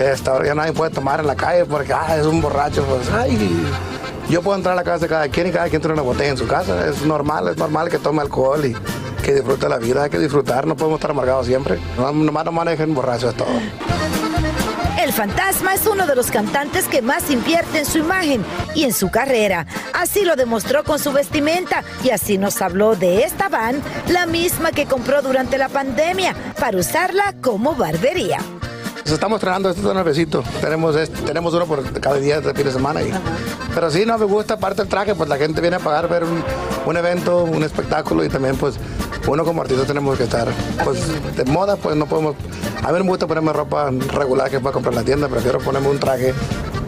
Esta 0.00 0.34
hora 0.34 0.46
ya 0.46 0.56
nadie 0.56 0.72
puede 0.72 0.90
tomar 0.90 1.20
en 1.20 1.28
la 1.28 1.36
calle 1.36 1.66
porque 1.66 1.92
ah, 1.92 2.16
es 2.18 2.26
un 2.26 2.40
borracho, 2.40 2.82
pues 2.82 3.08
ay, 3.10 3.48
yo 4.28 4.42
puedo 4.42 4.56
entrar 4.56 4.72
a 4.72 4.76
la 4.76 4.82
casa 4.82 4.98
de 5.04 5.08
cada 5.08 5.28
quien 5.28 5.46
y 5.46 5.52
cada 5.52 5.68
quien 5.68 5.80
tiene 5.80 5.94
una 5.94 6.02
botella 6.02 6.30
en 6.30 6.36
su 6.36 6.48
casa. 6.48 6.84
Es 6.88 7.02
normal, 7.02 7.46
es 7.46 7.58
normal 7.58 7.88
que 7.90 7.98
tome 8.00 8.22
alcohol 8.22 8.64
y 8.64 8.74
que 9.28 9.34
disfrute 9.34 9.68
la 9.68 9.76
vida, 9.76 10.04
hay 10.04 10.10
que 10.10 10.18
disfrutar, 10.18 10.66
no 10.66 10.74
podemos 10.74 10.98
estar 10.98 11.10
amargados 11.10 11.44
siempre. 11.46 11.78
No- 11.98 12.10
Nomás 12.12 12.46
no 12.46 12.52
manejen 12.52 12.94
borrachos, 12.94 13.30
es 13.32 13.36
todo. 13.36 13.48
El 15.02 15.12
fantasma 15.12 15.74
es 15.74 15.86
uno 15.86 16.06
de 16.06 16.16
los 16.16 16.30
cantantes 16.30 16.86
que 16.88 17.02
más 17.02 17.30
invierte 17.30 17.78
en 17.80 17.84
su 17.86 17.98
imagen 17.98 18.42
y 18.74 18.84
en 18.84 18.92
su 18.94 19.10
carrera. 19.10 19.66
Así 19.92 20.24
lo 20.24 20.34
demostró 20.34 20.82
con 20.82 20.98
su 20.98 21.12
vestimenta 21.12 21.84
y 22.02 22.10
así 22.10 22.38
nos 22.38 22.60
habló 22.62 22.96
de 22.96 23.22
esta 23.22 23.48
van, 23.50 23.82
la 24.08 24.24
misma 24.26 24.72
que 24.72 24.86
compró 24.86 25.20
durante 25.22 25.58
la 25.58 25.68
pandemia, 25.68 26.34
para 26.58 26.78
usarla 26.78 27.34
como 27.42 27.74
barbería. 27.74 28.38
Nos 29.08 29.14
estamos 29.14 29.36
estrenando 29.38 29.70
este 29.70 29.80
nuevecito. 29.80 30.44
Tenemos, 30.60 30.94
este- 30.94 31.22
tenemos 31.22 31.54
uno 31.54 31.64
por 31.64 31.82
cada 31.98 32.16
día 32.16 32.42
de 32.42 32.52
fin 32.52 32.66
de 32.66 32.72
semana. 32.72 33.00
Y, 33.00 33.10
pero 33.74 33.90
sí, 33.90 34.04
no 34.04 34.18
me 34.18 34.26
gusta, 34.26 34.54
aparte 34.54 34.82
del 34.82 34.88
traje, 34.90 35.14
pues 35.14 35.30
la 35.30 35.38
gente 35.38 35.62
viene 35.62 35.76
a 35.76 35.78
pagar 35.78 36.10
ver 36.10 36.24
un, 36.24 36.44
un 36.84 36.96
evento, 36.98 37.44
un 37.44 37.62
espectáculo 37.62 38.22
y 38.22 38.28
también 38.28 38.56
pues 38.56 38.74
uno 39.26 39.46
como 39.46 39.62
artista 39.62 39.86
tenemos 39.86 40.18
que 40.18 40.24
estar 40.24 40.48
pues 40.84 41.00
de 41.38 41.44
moda, 41.46 41.76
pues 41.76 41.96
no 41.96 42.04
podemos... 42.04 42.34
A 42.84 42.92
mí 42.92 42.98
me 43.02 43.08
gusta 43.08 43.26
ponerme 43.26 43.50
ropa 43.54 43.90
regular 44.12 44.50
que 44.50 44.60
pueda 44.60 44.74
comprar 44.74 44.92
en 44.92 44.98
la 44.98 45.04
tienda, 45.06 45.26
prefiero 45.28 45.58
ponerme 45.58 45.88
un 45.88 45.98
traje 45.98 46.34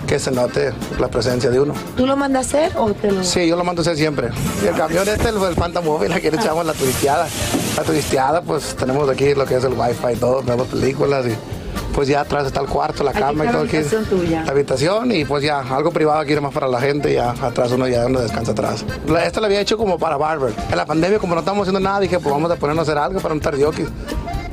que 0.06 0.18
se 0.18 0.30
note 0.30 0.74
la 0.98 1.08
presencia 1.08 1.48
de 1.48 1.58
uno. 1.58 1.72
¿Tú 1.96 2.06
lo 2.06 2.18
mandas 2.18 2.44
a 2.44 2.48
hacer 2.66 2.72
o 2.76 2.92
te 2.92 3.12
lo.? 3.12 3.24
Sí, 3.24 3.48
yo 3.48 3.56
lo 3.56 3.64
mando 3.64 3.80
a 3.80 3.82
hacer 3.82 3.96
siempre. 3.96 4.28
Y 4.62 4.66
el 4.66 4.74
camión 4.74 5.08
este, 5.08 5.30
el, 5.30 5.36
el 5.42 5.54
Phantom 5.54 5.86
Móvil, 5.86 6.12
aquí 6.12 6.30
le 6.30 6.36
echamos 6.36 6.66
la 6.66 6.74
turisteada. 6.74 7.26
La 7.78 7.82
turisteada, 7.82 8.42
pues 8.42 8.76
tenemos 8.76 9.08
aquí 9.08 9.34
lo 9.34 9.46
que 9.46 9.54
es 9.56 9.64
el 9.64 9.72
wifi 9.72 10.12
y 10.12 10.16
todo, 10.16 10.42
vemos 10.42 10.66
películas 10.66 11.24
y 11.26 11.34
pues 11.94 12.08
ya 12.08 12.20
atrás 12.20 12.46
está 12.46 12.60
el 12.60 12.66
cuarto, 12.66 13.02
la 13.04 13.12
cama 13.12 13.44
y 13.44 13.46
está 13.48 13.52
la 13.52 13.52
todo 13.52 13.62
aquí. 13.64 13.76
habitación 13.76 14.04
tuya. 14.06 14.44
La 14.44 14.52
habitación 14.52 15.12
y 15.12 15.24
pues 15.24 15.42
ya 15.42 15.60
algo 15.60 15.90
privado 15.90 16.20
aquí 16.20 16.34
nomás 16.34 16.52
para 16.54 16.68
la 16.68 16.80
gente 16.80 17.12
ya 17.12 17.30
atrás 17.30 17.70
uno 17.72 17.86
ya 17.88 18.02
donde 18.02 18.22
descansa 18.22 18.52
atrás. 18.52 18.84
La- 19.06 19.24
Esta 19.24 19.40
la 19.40 19.46
había 19.46 19.60
hecho 19.60 19.76
como 19.76 19.98
para 19.98 20.16
barber. 20.16 20.52
En 20.70 20.76
la 20.76 20.86
pandemia 20.86 21.18
como 21.18 21.34
no 21.34 21.40
estábamos 21.40 21.66
haciendo 21.68 21.80
nada 21.86 22.00
dije 22.00 22.18
pues 22.18 22.32
vamos 22.34 22.50
a 22.50 22.56
ponernos 22.56 22.88
a 22.88 22.92
hacer 22.92 23.02
algo 23.02 23.20
para 23.20 23.34
un 23.34 23.40
tardioquis. 23.40 23.88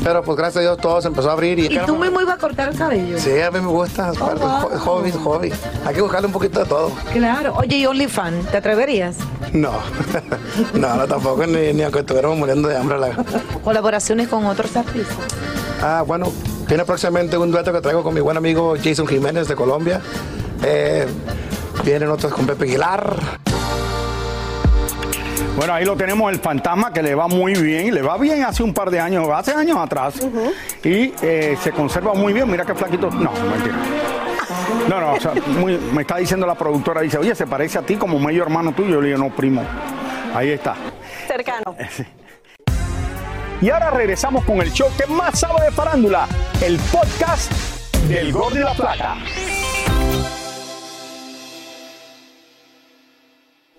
Pero 0.03 0.21
pues 0.23 0.37
gracias 0.37 0.57
a 0.57 0.61
Dios 0.61 0.77
todo 0.77 1.01
se 1.01 1.07
empezó 1.09 1.29
a 1.29 1.33
abrir 1.33 1.57
y... 1.59 1.65
¿Y 1.65 1.79
tú 1.85 1.97
mismo 1.97 2.21
ibas 2.21 2.35
a 2.35 2.37
cortar 2.37 2.69
el 2.69 2.77
cabello? 2.77 3.19
Sí, 3.19 3.41
a 3.41 3.49
mí 3.51 3.59
me 3.59 3.67
gusta, 3.67 4.11
es 4.11 4.17
parte- 4.17 4.39
wow. 4.45 4.79
hobby, 4.79 5.11
hobby. 5.11 5.51
Hay 5.85 5.95
que 5.95 6.01
buscarle 6.01 6.27
un 6.27 6.33
poquito 6.33 6.59
de 6.59 6.65
todo. 6.65 6.91
Claro. 7.11 7.55
Oye, 7.57 7.77
¿y 7.77 7.85
OnlyFans? 7.87 8.47
¿Te 8.51 8.57
atreverías? 8.57 9.17
No, 9.53 9.71
no, 10.73 10.95
no 10.95 11.07
tampoco, 11.07 11.45
ni, 11.47 11.73
ni 11.73 11.81
aunque 11.81 11.99
estuviéramos 11.99 12.37
muriendo 12.37 12.69
de 12.69 12.77
hambre. 12.77 12.99
La... 12.99 13.09
Colaboraciones 13.63 14.27
con 14.27 14.45
otros 14.45 14.75
artistas. 14.77 15.17
Ah, 15.81 16.03
bueno, 16.05 16.31
viene 16.67 16.85
próximamente 16.85 17.37
un 17.37 17.51
dueto 17.51 17.71
que 17.73 17.81
traigo 17.81 18.03
con 18.03 18.13
mi 18.13 18.19
buen 18.21 18.37
amigo 18.37 18.75
Jason 18.81 19.07
Jiménez 19.07 19.47
de 19.47 19.55
Colombia. 19.55 20.01
Eh, 20.63 21.05
vienen 21.83 22.09
otros 22.09 22.33
con 22.33 22.45
Pepe 22.45 22.65
Aguilar. 22.65 23.15
Bueno, 25.55 25.73
ahí 25.73 25.85
lo 25.85 25.95
tenemos 25.95 26.31
el 26.31 26.39
fantasma 26.39 26.93
que 26.93 27.01
le 27.01 27.15
va 27.15 27.27
muy 27.27 27.53
bien, 27.55 27.91
le 27.93 28.01
va 28.03 28.17
bien 28.17 28.43
hace 28.43 28.61
un 28.61 28.73
par 28.75 28.91
de 28.91 28.99
años, 28.99 29.27
hace 29.33 29.53
años 29.53 29.77
atrás, 29.79 30.13
y 30.83 31.11
eh, 31.23 31.57
se 31.63 31.71
conserva 31.71 32.13
muy 32.13 32.31
bien. 32.31 32.49
Mira 32.49 32.63
qué 32.63 32.75
flaquito. 32.75 33.09
No, 33.09 33.31
mentira. 33.31 33.75
No, 34.87 35.01
no, 35.01 35.13
o 35.13 35.19
sea, 35.19 35.33
muy- 35.59 35.77
me 35.93 36.01
está 36.03 36.17
diciendo 36.17 36.45
la 36.45 36.53
productora, 36.55 37.01
dice, 37.01 37.17
oye, 37.17 37.33
se 37.33 37.47
parece 37.47 37.79
a 37.79 37.81
ti 37.81 37.95
como 37.95 38.19
medio 38.19 38.43
hermano 38.43 38.71
tuyo. 38.73 38.91
Yo 38.95 39.01
le 39.01 39.07
digo, 39.07 39.19
no, 39.19 39.29
primo. 39.35 39.63
Ahí 40.35 40.49
está. 40.51 40.75
Cercano. 41.27 41.75
Y 43.61 43.69
ahora 43.69 43.89
regresamos 43.89 44.43
con 44.45 44.61
el 44.61 44.71
show 44.71 44.87
que 44.97 45.05
más 45.07 45.39
sabe 45.39 45.65
de 45.65 45.71
farándula, 45.71 46.27
el 46.61 46.77
podcast 46.91 47.51
del 48.07 48.31
Gordo 48.31 48.55
y 48.59 48.63
la 48.63 48.73
Plata. 48.73 49.15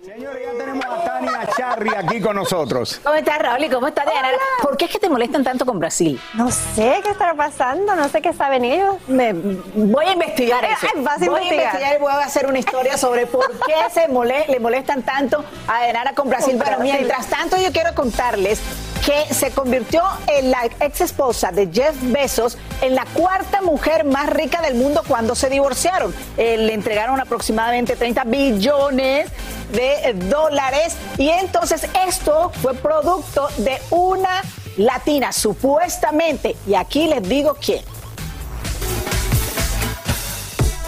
Señores, 0.04 0.42
ya 0.52 0.58
tenemos 0.64 0.85
a 0.87 1.04
Tania 1.04 1.49
Charry 1.56 1.90
aquí 1.94 2.20
con 2.20 2.35
nosotros. 2.35 3.00
¿Cómo 3.04 3.14
estás, 3.16 3.38
Raúl? 3.40 3.62
¿Y 3.64 3.68
cómo 3.68 3.87
estás, 3.88 4.06
Diana? 4.06 4.28
¿Por 4.62 4.76
qué 4.76 4.87
es 4.87 4.90
que 4.90 4.99
te 4.99 5.08
molestan 5.08 5.44
tanto 5.44 5.64
con 5.66 5.78
Brasil? 5.78 6.20
No 6.35 6.50
sé 6.50 7.00
qué 7.04 7.11
estará 7.11 7.35
pasando, 7.35 7.94
no 7.94 8.08
sé 8.08 8.20
qué 8.23 8.32
saben 8.32 8.64
ellos. 8.64 8.97
Me, 9.06 9.32
voy 9.32 10.06
a 10.06 10.12
investigar 10.12 10.64
eso. 10.64 10.87
Vas 11.02 11.20
a 11.23 11.26
voy 11.26 11.42
investigar. 11.42 11.50
a 11.50 11.64
investigar 11.66 11.97
y 11.97 12.00
voy 12.00 12.12
a 12.12 12.18
hacer 12.25 12.47
una 12.47 12.58
historia 12.58 12.97
sobre 12.97 13.26
por 13.26 13.49
qué 13.66 13.75
se 13.92 14.08
mole- 14.08 14.47
le 14.49 14.58
molestan 14.61 15.02
tanto 15.02 15.44
a 15.68 15.82
Denara 15.82 16.12
con 16.14 16.28
Brasil. 16.28 16.54
Con 16.56 16.64
Pero 16.64 16.78
Brasil. 16.78 16.94
mientras 16.97 17.26
tanto, 17.26 17.56
yo 17.58 17.70
quiero 17.70 17.94
contarles 17.94 18.61
que 19.05 19.35
se 19.35 19.50
convirtió 19.50 20.02
en 20.26 20.50
la 20.50 20.67
ex 20.81 21.00
esposa 21.00 21.50
de 21.50 21.69
Jeff 21.73 21.95
Bezos 22.02 22.59
en 22.81 22.95
la 22.95 23.05
cuarta 23.07 23.62
mujer 23.62 24.05
más 24.05 24.31
rica 24.31 24.62
del 24.62 24.75
mundo 24.75 25.02
cuando 25.07 25.35
se 25.35 25.49
divorciaron. 25.49 26.14
Eh, 26.37 26.57
le 26.57 26.75
entregaron 26.75 27.21
aproximadamente 27.21 27.97
30 27.97 28.25
billones 28.25 29.31
de 29.73 30.14
dólares 30.28 30.97
y 31.17 31.28
entonces 31.28 31.87
esto 32.07 32.50
fue 32.62 32.75
producto 32.75 33.49
de 33.59 33.78
una 33.90 34.43
latina, 34.76 35.33
supuestamente, 35.33 36.57
y 36.67 36.75
aquí 36.75 37.09
les 37.09 37.28
digo 37.28 37.57
quién. 37.61 37.83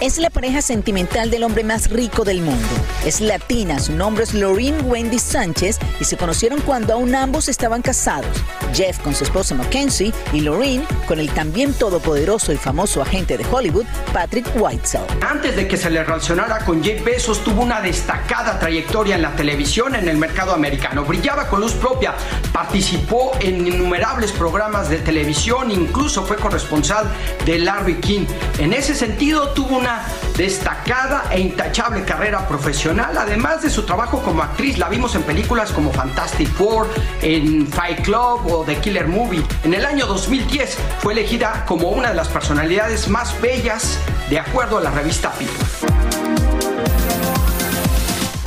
Es 0.01 0.17
la 0.17 0.31
pareja 0.31 0.63
sentimental 0.63 1.31
del 1.31 1.43
hombre 1.43 1.63
más 1.63 1.91
rico 1.91 2.25
del 2.25 2.41
mundo. 2.41 2.69
Es 3.05 3.21
latina, 3.21 3.79
su 3.79 3.93
nombre 3.93 4.25
es 4.25 4.33
Lorraine 4.33 4.81
Wendy 4.81 5.19
Sánchez 5.19 5.79
y 6.01 6.05
se 6.05 6.17
conocieron 6.17 6.63
cuando 6.63 6.95
aún 6.95 7.15
ambos 7.15 7.51
estaban 7.51 7.83
casados. 7.83 8.35
Jeff 8.73 8.99
con 9.01 9.15
su 9.15 9.25
esposa 9.25 9.55
Mackenzie 9.55 10.15
y 10.33 10.41
Lorraine 10.41 10.87
con 11.07 11.21
el 11.21 11.29
también 11.31 11.75
todopoderoso 11.75 12.51
y 12.51 12.57
famoso 12.57 13.03
agente 13.03 13.37
de 13.37 13.45
Hollywood, 13.45 13.85
Patrick 14.11 14.47
Whitesell. 14.57 15.03
Antes 15.21 15.55
de 15.55 15.69
que 15.69 15.77
se 15.77 15.91
le 15.91 16.03
relacionara 16.03 16.65
con 16.65 16.83
Jeff 16.83 17.05
Bezos, 17.05 17.45
tuvo 17.45 17.61
una 17.61 17.83
destacada 17.83 18.59
trayectoria 18.59 19.17
en 19.17 19.23
la 19.23 19.37
televisión 19.37 19.95
en 19.95 20.09
el 20.09 20.17
mercado 20.17 20.55
americano. 20.55 21.05
Brillaba 21.05 21.47
con 21.49 21.61
luz 21.61 21.73
propia, 21.73 22.15
participó 22.55 23.33
en 23.41 23.67
innumerables 23.67 24.33
programas 24.33 24.89
de 24.89 24.97
televisión, 24.97 25.71
incluso 25.71 26.25
fue 26.25 26.37
corresponsal 26.37 27.05
de 27.45 27.59
Larry 27.59 27.97
King. 27.97 28.25
En 28.59 28.73
ese 28.73 28.95
sentido, 28.95 29.51
tuvo 29.51 29.77
una 29.77 29.90
destacada 30.37 31.25
e 31.31 31.41
intachable 31.41 32.05
carrera 32.05 32.47
profesional, 32.47 33.17
además 33.17 33.63
de 33.63 33.71
su 33.71 33.85
trabajo 33.85 34.23
como 34.23 34.43
actriz. 34.43 34.79
La 34.79 34.89
vimos 34.89 35.15
en 35.15 35.23
películas 35.23 35.73
como 35.73 35.93
Fantastic 35.93 36.49
Four, 36.49 36.89
en 37.23 37.67
Fight 37.67 38.03
Club 38.03 38.47
o 38.47 38.65
The 38.65 38.77
Killer 38.77 39.07
Movie. 39.07 39.43
En 39.65 39.75
el 39.75 39.85
año 39.85 40.07
2010 40.07 40.77
fue 41.01 41.13
elegida 41.13 41.65
como 41.67 41.91
una 41.91 42.11
de 42.11 42.15
las 42.15 42.29
personalidades 42.29 43.09
más 43.09 43.41
bellas 43.41 43.99
de 44.29 44.39
acuerdo 44.39 44.79
a 44.79 44.81
la 44.81 44.91
revista 44.91 45.33
People. 45.33 45.67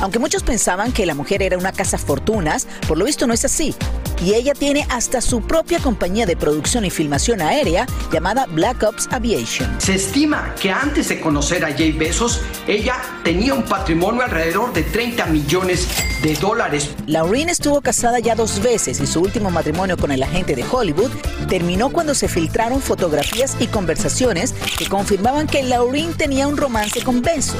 Aunque 0.00 0.18
muchos 0.18 0.42
pensaban 0.42 0.92
que 0.92 1.06
la 1.06 1.14
mujer 1.14 1.42
era 1.42 1.56
una 1.56 1.72
casa 1.72 1.96
fortunas, 1.96 2.66
por 2.86 2.98
lo 2.98 3.06
visto 3.06 3.26
no 3.26 3.32
es 3.32 3.44
así. 3.44 3.74
Y 4.22 4.34
ella 4.34 4.54
tiene 4.54 4.86
hasta 4.90 5.20
su 5.20 5.40
propia 5.42 5.78
compañía 5.78 6.26
de 6.26 6.36
producción 6.36 6.84
y 6.84 6.90
filmación 6.90 7.40
aérea 7.40 7.86
llamada 8.12 8.46
Black 8.46 8.82
Ops 8.82 9.08
Aviation. 9.10 9.80
Se 9.80 9.94
estima 9.94 10.54
que 10.60 10.70
antes 10.70 11.08
de 11.08 11.20
conocer 11.20 11.64
a 11.64 11.72
Jay 11.72 11.92
Bezos, 11.92 12.40
ella 12.66 12.96
tenía 13.22 13.54
un 13.54 13.64
patrimonio 13.64 14.22
alrededor 14.22 14.72
de 14.72 14.82
30 14.82 15.26
millones 15.26 15.88
de 16.22 16.34
dólares. 16.34 16.90
Laureen 17.06 17.48
estuvo 17.48 17.80
casada 17.80 18.18
ya 18.18 18.34
dos 18.34 18.62
veces 18.62 19.00
y 19.00 19.06
su 19.06 19.20
último 19.20 19.50
matrimonio 19.50 19.96
con 19.96 20.10
el 20.10 20.22
agente 20.22 20.54
de 20.54 20.64
Hollywood 20.64 21.10
terminó 21.48 21.90
cuando 21.90 22.14
se 22.14 22.28
filtraron 22.28 22.80
fotografías 22.80 23.56
y 23.60 23.66
conversaciones 23.66 24.54
que 24.78 24.88
confirmaban 24.88 25.46
que 25.46 25.62
Laureen 25.62 26.14
tenía 26.14 26.46
un 26.48 26.56
romance 26.56 27.02
con 27.02 27.22
Bezos. 27.22 27.56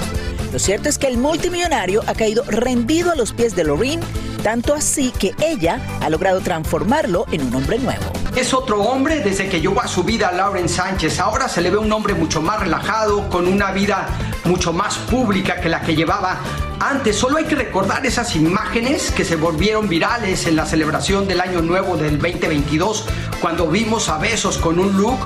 Lo 0.52 0.58
cierto 0.58 0.88
es 0.88 0.99
que 0.99 1.08
el 1.08 1.18
multimillonario 1.18 2.02
ha 2.06 2.14
caído 2.14 2.44
rendido 2.44 3.11
a 3.11 3.16
los 3.16 3.32
pies 3.32 3.56
de 3.56 3.64
Laureen, 3.64 4.00
tanto 4.44 4.74
así 4.74 5.10
que 5.10 5.34
ella 5.42 5.80
ha 6.02 6.10
logrado 6.10 6.38
transformarlo 6.42 7.24
en 7.32 7.46
un 7.46 7.54
hombre 7.54 7.78
nuevo. 7.78 8.04
Es 8.36 8.52
otro 8.52 8.82
hombre 8.82 9.20
desde 9.20 9.48
que 9.48 9.58
llevó 9.58 9.80
a 9.80 9.88
su 9.88 10.04
vida 10.04 10.28
a 10.28 10.32
Lauren 10.32 10.68
Sánchez. 10.68 11.18
Ahora 11.18 11.48
se 11.48 11.62
le 11.62 11.70
ve 11.70 11.78
un 11.78 11.90
hombre 11.90 12.12
mucho 12.12 12.42
más 12.42 12.60
relajado, 12.60 13.30
con 13.30 13.48
una 13.48 13.70
vida 13.70 14.06
mucho 14.44 14.74
más 14.74 14.98
pública 14.98 15.62
que 15.62 15.70
la 15.70 15.80
que 15.80 15.96
llevaba 15.96 16.40
antes. 16.78 17.16
Solo 17.16 17.38
hay 17.38 17.44
que 17.44 17.54
recordar 17.54 18.04
esas 18.04 18.36
imágenes 18.36 19.10
que 19.12 19.24
se 19.24 19.36
volvieron 19.36 19.88
virales 19.88 20.46
en 20.46 20.56
la 20.56 20.66
celebración 20.66 21.26
del 21.26 21.40
Año 21.40 21.62
Nuevo 21.62 21.96
del 21.96 22.18
2022, 22.18 23.06
cuando 23.40 23.68
vimos 23.68 24.10
a 24.10 24.18
Besos 24.18 24.58
con 24.58 24.78
un 24.78 24.94
look 24.94 25.20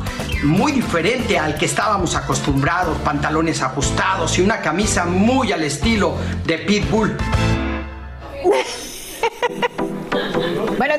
muy 0.45 0.71
diferente 0.71 1.41
al 1.41 1.59
que 1.59 1.67
estábamos 1.67 2.15
acostumbrados, 2.15 2.97
pantalones 2.99 3.63
ajustados 3.63 4.39
y 4.39 4.43
una 4.43 4.61
camisa 4.61 5.07
muy 5.07 5.51
al 5.51 5.65
estilo 5.65 6.15
de 6.47 6.59
Pitbull. 6.59 7.17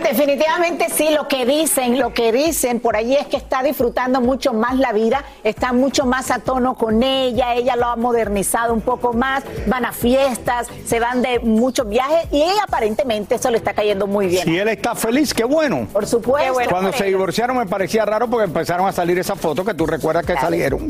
Definitivamente 0.10 0.88
sí, 0.90 1.10
lo 1.16 1.28
que 1.28 1.46
dicen, 1.46 2.00
lo 2.00 2.16
que 2.16 2.32
dicen 2.32 2.80
por 2.80 2.96
allí 2.96 3.16
es 3.16 3.28
que 3.28 3.38
está 3.38 3.62
disfrutando 3.62 4.22
mucho 4.22 4.54
más 4.54 4.76
la 4.76 4.92
vida, 4.92 5.24
está 5.44 5.72
mucho 5.72 6.08
más 6.08 6.32
a 6.32 6.40
tono 6.40 6.74
con 6.74 7.04
ella, 7.04 7.54
ella 7.54 7.76
lo 7.76 7.86
ha 7.86 7.96
modernizado 7.96 8.74
un 8.74 8.82
poco 8.82 9.14
más, 9.14 9.44
van 9.68 9.86
a 9.86 9.94
fiestas, 9.94 10.68
se 10.84 11.00
van 11.00 11.22
de 11.22 11.40
muchos 11.42 11.88
viajes 11.88 12.28
y 12.32 12.42
ella 12.42 12.64
aparentemente 12.68 13.36
eso 13.36 13.52
le 13.52 13.58
está 13.58 13.74
cayendo 13.74 14.08
muy 14.08 14.26
bien. 14.26 14.46
Si 14.46 14.58
él 14.58 14.70
está 14.70 14.96
feliz, 14.96 15.32
qué 15.32 15.44
bueno. 15.44 15.88
Por 15.94 16.08
supuesto. 16.08 16.54
Cuando 16.72 16.92
se 16.92 17.06
divorciaron 17.06 17.56
me 17.56 17.68
parecía 17.68 18.04
raro 18.04 18.28
porque 18.28 18.46
empezaron 18.46 18.88
a 18.88 18.92
salir 18.92 19.20
esas 19.20 19.40
fotos 19.40 19.64
que 19.64 19.76
tú 19.76 19.86
recuerdas 19.86 20.26
que 20.26 20.34
salieron. 20.34 20.88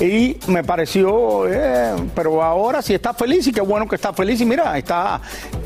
Y 0.00 0.38
me 0.46 0.64
pareció, 0.64 1.46
eh, 1.46 1.94
pero 2.14 2.42
ahora 2.42 2.80
sí 2.80 2.94
está 2.94 3.12
feliz 3.12 3.46
y 3.48 3.52
qué 3.52 3.60
bueno 3.60 3.86
que 3.86 3.96
está 3.96 4.14
feliz. 4.14 4.40
Y 4.40 4.46
mira, 4.46 4.78
está, 4.78 5.20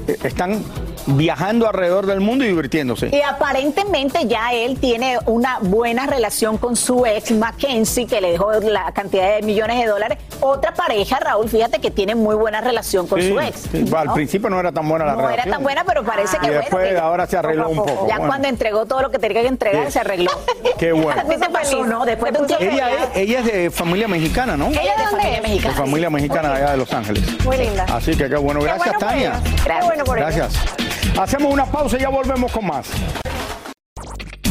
eh, 0.08 0.18
están 0.24 0.64
viajando 1.06 1.68
alrededor 1.68 2.06
del 2.06 2.20
mundo 2.20 2.44
y 2.44 2.48
divirtiéndose. 2.48 3.08
Y 3.12 3.20
aparentemente 3.20 4.26
ya 4.26 4.52
él 4.52 4.78
tiene 4.78 5.18
una 5.26 5.58
buena 5.60 6.06
relación 6.06 6.58
con 6.58 6.76
su 6.76 7.06
ex 7.06 7.30
Mackenzie, 7.32 8.06
que 8.06 8.20
le 8.20 8.32
dejó 8.32 8.52
la 8.60 8.92
cantidad 8.92 9.36
de 9.36 9.42
millones 9.42 9.78
de 9.80 9.86
dólares. 9.86 10.18
Otra 10.40 10.74
pareja, 10.74 11.18
Raúl, 11.20 11.48
fíjate 11.48 11.80
que 11.80 11.90
tiene 11.90 12.14
muy 12.14 12.34
buena 12.34 12.60
relación 12.60 13.06
con 13.06 13.20
Sí, 13.20 13.28
su 13.28 13.40
ex. 13.40 13.60
sí. 13.72 13.84
Al 13.96 14.06
¿no? 14.08 14.14
principio 14.14 14.50
no 14.50 14.58
era 14.60 14.72
tan 14.72 14.88
buena 14.88 15.04
la 15.06 15.12
No 15.12 15.18
relación. 15.22 15.40
era 15.48 15.52
tan 15.56 15.62
buena, 15.62 15.84
pero 15.84 16.04
parece 16.04 16.38
que 16.38 16.46
Y 16.46 16.48
bueno, 16.48 16.60
después 16.62 16.88
que 16.90 16.98
ahora 16.98 17.26
se 17.26 17.36
arregló 17.36 17.68
un 17.68 17.76
poco. 17.76 18.06
Ya 18.08 18.16
bueno. 18.16 18.26
cuando 18.28 18.48
entregó 18.48 18.86
todo 18.86 19.02
lo 19.02 19.10
que 19.10 19.18
tenía 19.18 19.42
que 19.42 19.48
entregar, 19.48 19.86
Sí. 19.86 19.92
se 19.92 20.00
arregló. 20.00 20.30
Qué 20.78 20.92
bueno. 20.92 21.20
¿A 21.20 21.24
ti 21.24 21.36
te 21.40 21.48
pasó, 21.48 21.84
no? 21.84 22.04
Después 22.04 22.32
de 22.32 22.40
un 22.40 22.46
tiempo. 22.46 22.64
Ella 22.64 22.88
es, 22.90 23.16
ella 23.16 23.38
es 23.40 23.44
de 23.46 23.70
familia 23.70 24.08
mexicana, 24.08 24.56
¿no? 24.56 24.66
Ella 24.68 24.80
es 24.96 24.98
de 24.98 25.04
familia 25.10 25.36
De 25.36 25.40
mexicana. 25.42 25.74
familia 25.74 26.10
mexicana 26.10 26.54
allá 26.54 26.70
de 26.72 26.76
Los 26.76 26.92
Ángeles. 26.92 27.44
Muy 27.44 27.56
linda. 27.56 27.86
Así 27.92 28.16
que 28.16 28.28
qué 28.28 28.36
bueno. 28.36 28.60
Qué 28.60 28.66
Gracias, 28.66 28.94
bueno 28.94 29.06
Tania. 29.06 29.40
ella. 29.64 29.78
Qué 29.80 29.84
bueno 29.86 30.04
por 30.04 30.18
ella. 30.18 30.26
Gracias. 30.30 30.95
Hacemos 31.18 31.52
una 31.52 31.64
pausa 31.66 31.96
y 31.96 32.00
ya 32.00 32.08
volvemos 32.08 32.52
con 32.52 32.66
más. 32.66 32.90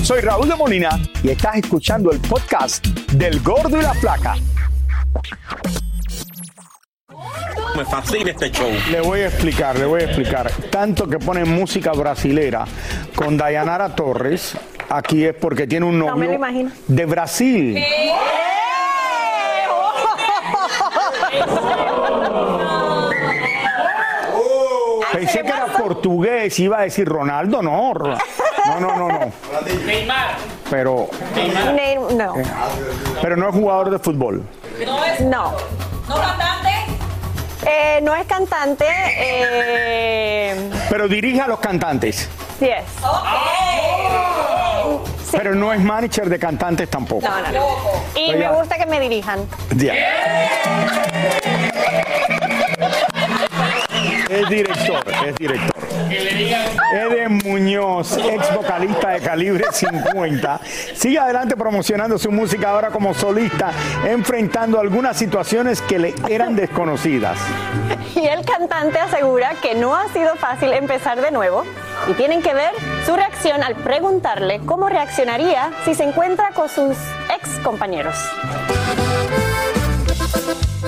Soy 0.03 0.21
Raúl 0.21 0.47
de 0.49 0.55
Molina 0.55 0.99
y 1.23 1.29
estás 1.29 1.55
escuchando 1.57 2.11
el 2.11 2.19
podcast 2.19 2.85
del 3.13 3.39
Gordo 3.41 3.79
y 3.79 3.81
la 3.81 3.93
Flaca. 3.93 4.35
Me 7.75 7.83
fascina 7.85 8.31
este 8.31 8.51
show. 8.51 8.69
Le 8.91 9.01
voy 9.01 9.21
a 9.21 9.27
explicar, 9.27 9.77
le 9.77 9.85
voy 9.85 10.01
a 10.01 10.05
explicar. 10.05 10.49
Tanto 10.71 11.07
que 11.07 11.17
ponen 11.17 11.49
música 11.49 11.91
brasilera 11.91 12.65
con 13.15 13.35
Dayanara 13.37 13.95
Torres, 13.95 14.55
aquí 14.89 15.25
es 15.25 15.33
porque 15.35 15.67
tiene 15.67 15.85
un 15.85 15.99
No 15.99 16.05
me 16.05 16.11
lo 16.11 16.33
novio 16.33 16.33
imagino. 16.35 16.71
de 16.87 17.05
Brasil. 17.05 17.73
Pensé 17.73 18.11
portugués, 26.09 26.59
iba 26.59 26.79
a 26.79 26.81
decir 26.83 27.07
Ronaldo, 27.07 27.61
no. 27.63 27.93
Ro- 27.93 28.17
No, 28.67 28.79
no, 28.79 28.95
no, 28.95 29.07
no. 29.09 29.31
Pero, 30.69 31.07
Neymar, 31.35 32.13
No. 32.13 32.33
pero 33.21 33.35
no 33.37 33.49
es 33.49 33.55
jugador 33.55 33.89
de 33.91 33.99
fútbol. 33.99 34.43
No. 35.21 35.53
¿No 36.07 36.15
cantante? 36.15 36.69
Eh, 37.67 37.99
no 38.03 38.15
es 38.15 38.25
cantante. 38.27 38.85
Eh, 39.17 40.69
Pero 40.89 41.07
dirige 41.07 41.41
a 41.41 41.47
los 41.47 41.59
cantantes. 41.59 42.29
sí 42.59 42.69
es. 42.69 42.83
Pero 45.31 45.53
no 45.55 45.73
es 45.73 45.79
manager 45.79 46.29
de 46.29 46.39
cantantes 46.39 46.89
tampoco. 46.89 47.27
No, 47.27 47.41
no, 47.41 47.51
no. 47.51 47.67
Y 48.19 48.31
Oiga. 48.33 48.51
me 48.51 48.57
gusta 48.57 48.77
que 48.77 48.85
me 48.85 48.99
dirijan. 48.99 49.39
Ya. 49.75 49.93
Es 54.29 54.49
director, 54.49 55.03
es 55.27 55.35
director. 55.35 55.74
Eden 56.93 57.39
Muñoz, 57.43 58.17
ex 58.17 58.53
vocalista 58.53 59.09
de 59.09 59.21
calibre 59.21 59.65
50, 59.71 60.59
sigue 60.95 61.19
adelante 61.19 61.55
promocionando 61.55 62.17
su 62.17 62.31
música 62.31 62.69
ahora 62.69 62.89
como 62.89 63.13
solista, 63.13 63.71
enfrentando 64.05 64.79
algunas 64.79 65.17
situaciones 65.17 65.81
que 65.81 65.99
le 65.99 66.15
eran 66.29 66.55
desconocidas. 66.55 67.37
Y 68.15 68.25
el 68.25 68.45
cantante 68.45 68.99
asegura 68.99 69.55
que 69.61 69.75
no 69.75 69.95
ha 69.95 70.07
sido 70.09 70.35
fácil 70.35 70.73
empezar 70.73 71.21
de 71.21 71.31
nuevo 71.31 71.63
y 72.09 72.13
tienen 72.13 72.41
que 72.41 72.53
ver 72.53 72.71
su 73.05 73.15
reacción 73.15 73.63
al 73.63 73.75
preguntarle 73.75 74.61
cómo 74.65 74.89
reaccionaría 74.89 75.71
si 75.83 75.95
se 75.95 76.03
encuentra 76.03 76.49
con 76.53 76.69
sus 76.69 76.97
ex 77.35 77.59
compañeros. 77.63 78.15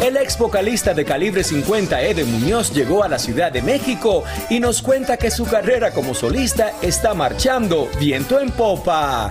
El 0.08 0.16
ex 0.16 0.38
vocalista 0.38 0.94
de 0.94 1.04
Calibre 1.04 1.44
50, 1.44 2.02
Eden 2.02 2.32
Muñoz, 2.32 2.72
llegó 2.72 3.04
a 3.04 3.10
la 3.10 3.20
Ciudad 3.20 3.52
de 3.52 3.62
México 3.62 4.24
y 4.50 4.62
nos 4.62 4.82
cuenta 4.82 5.18
que 5.18 5.30
su 5.30 5.44
carrera 5.44 5.92
como 5.92 6.14
solista 6.14 6.72
está 6.82 7.14
marchando 7.14 7.90
viento 8.00 8.40
en 8.40 8.50
popa. 8.52 9.30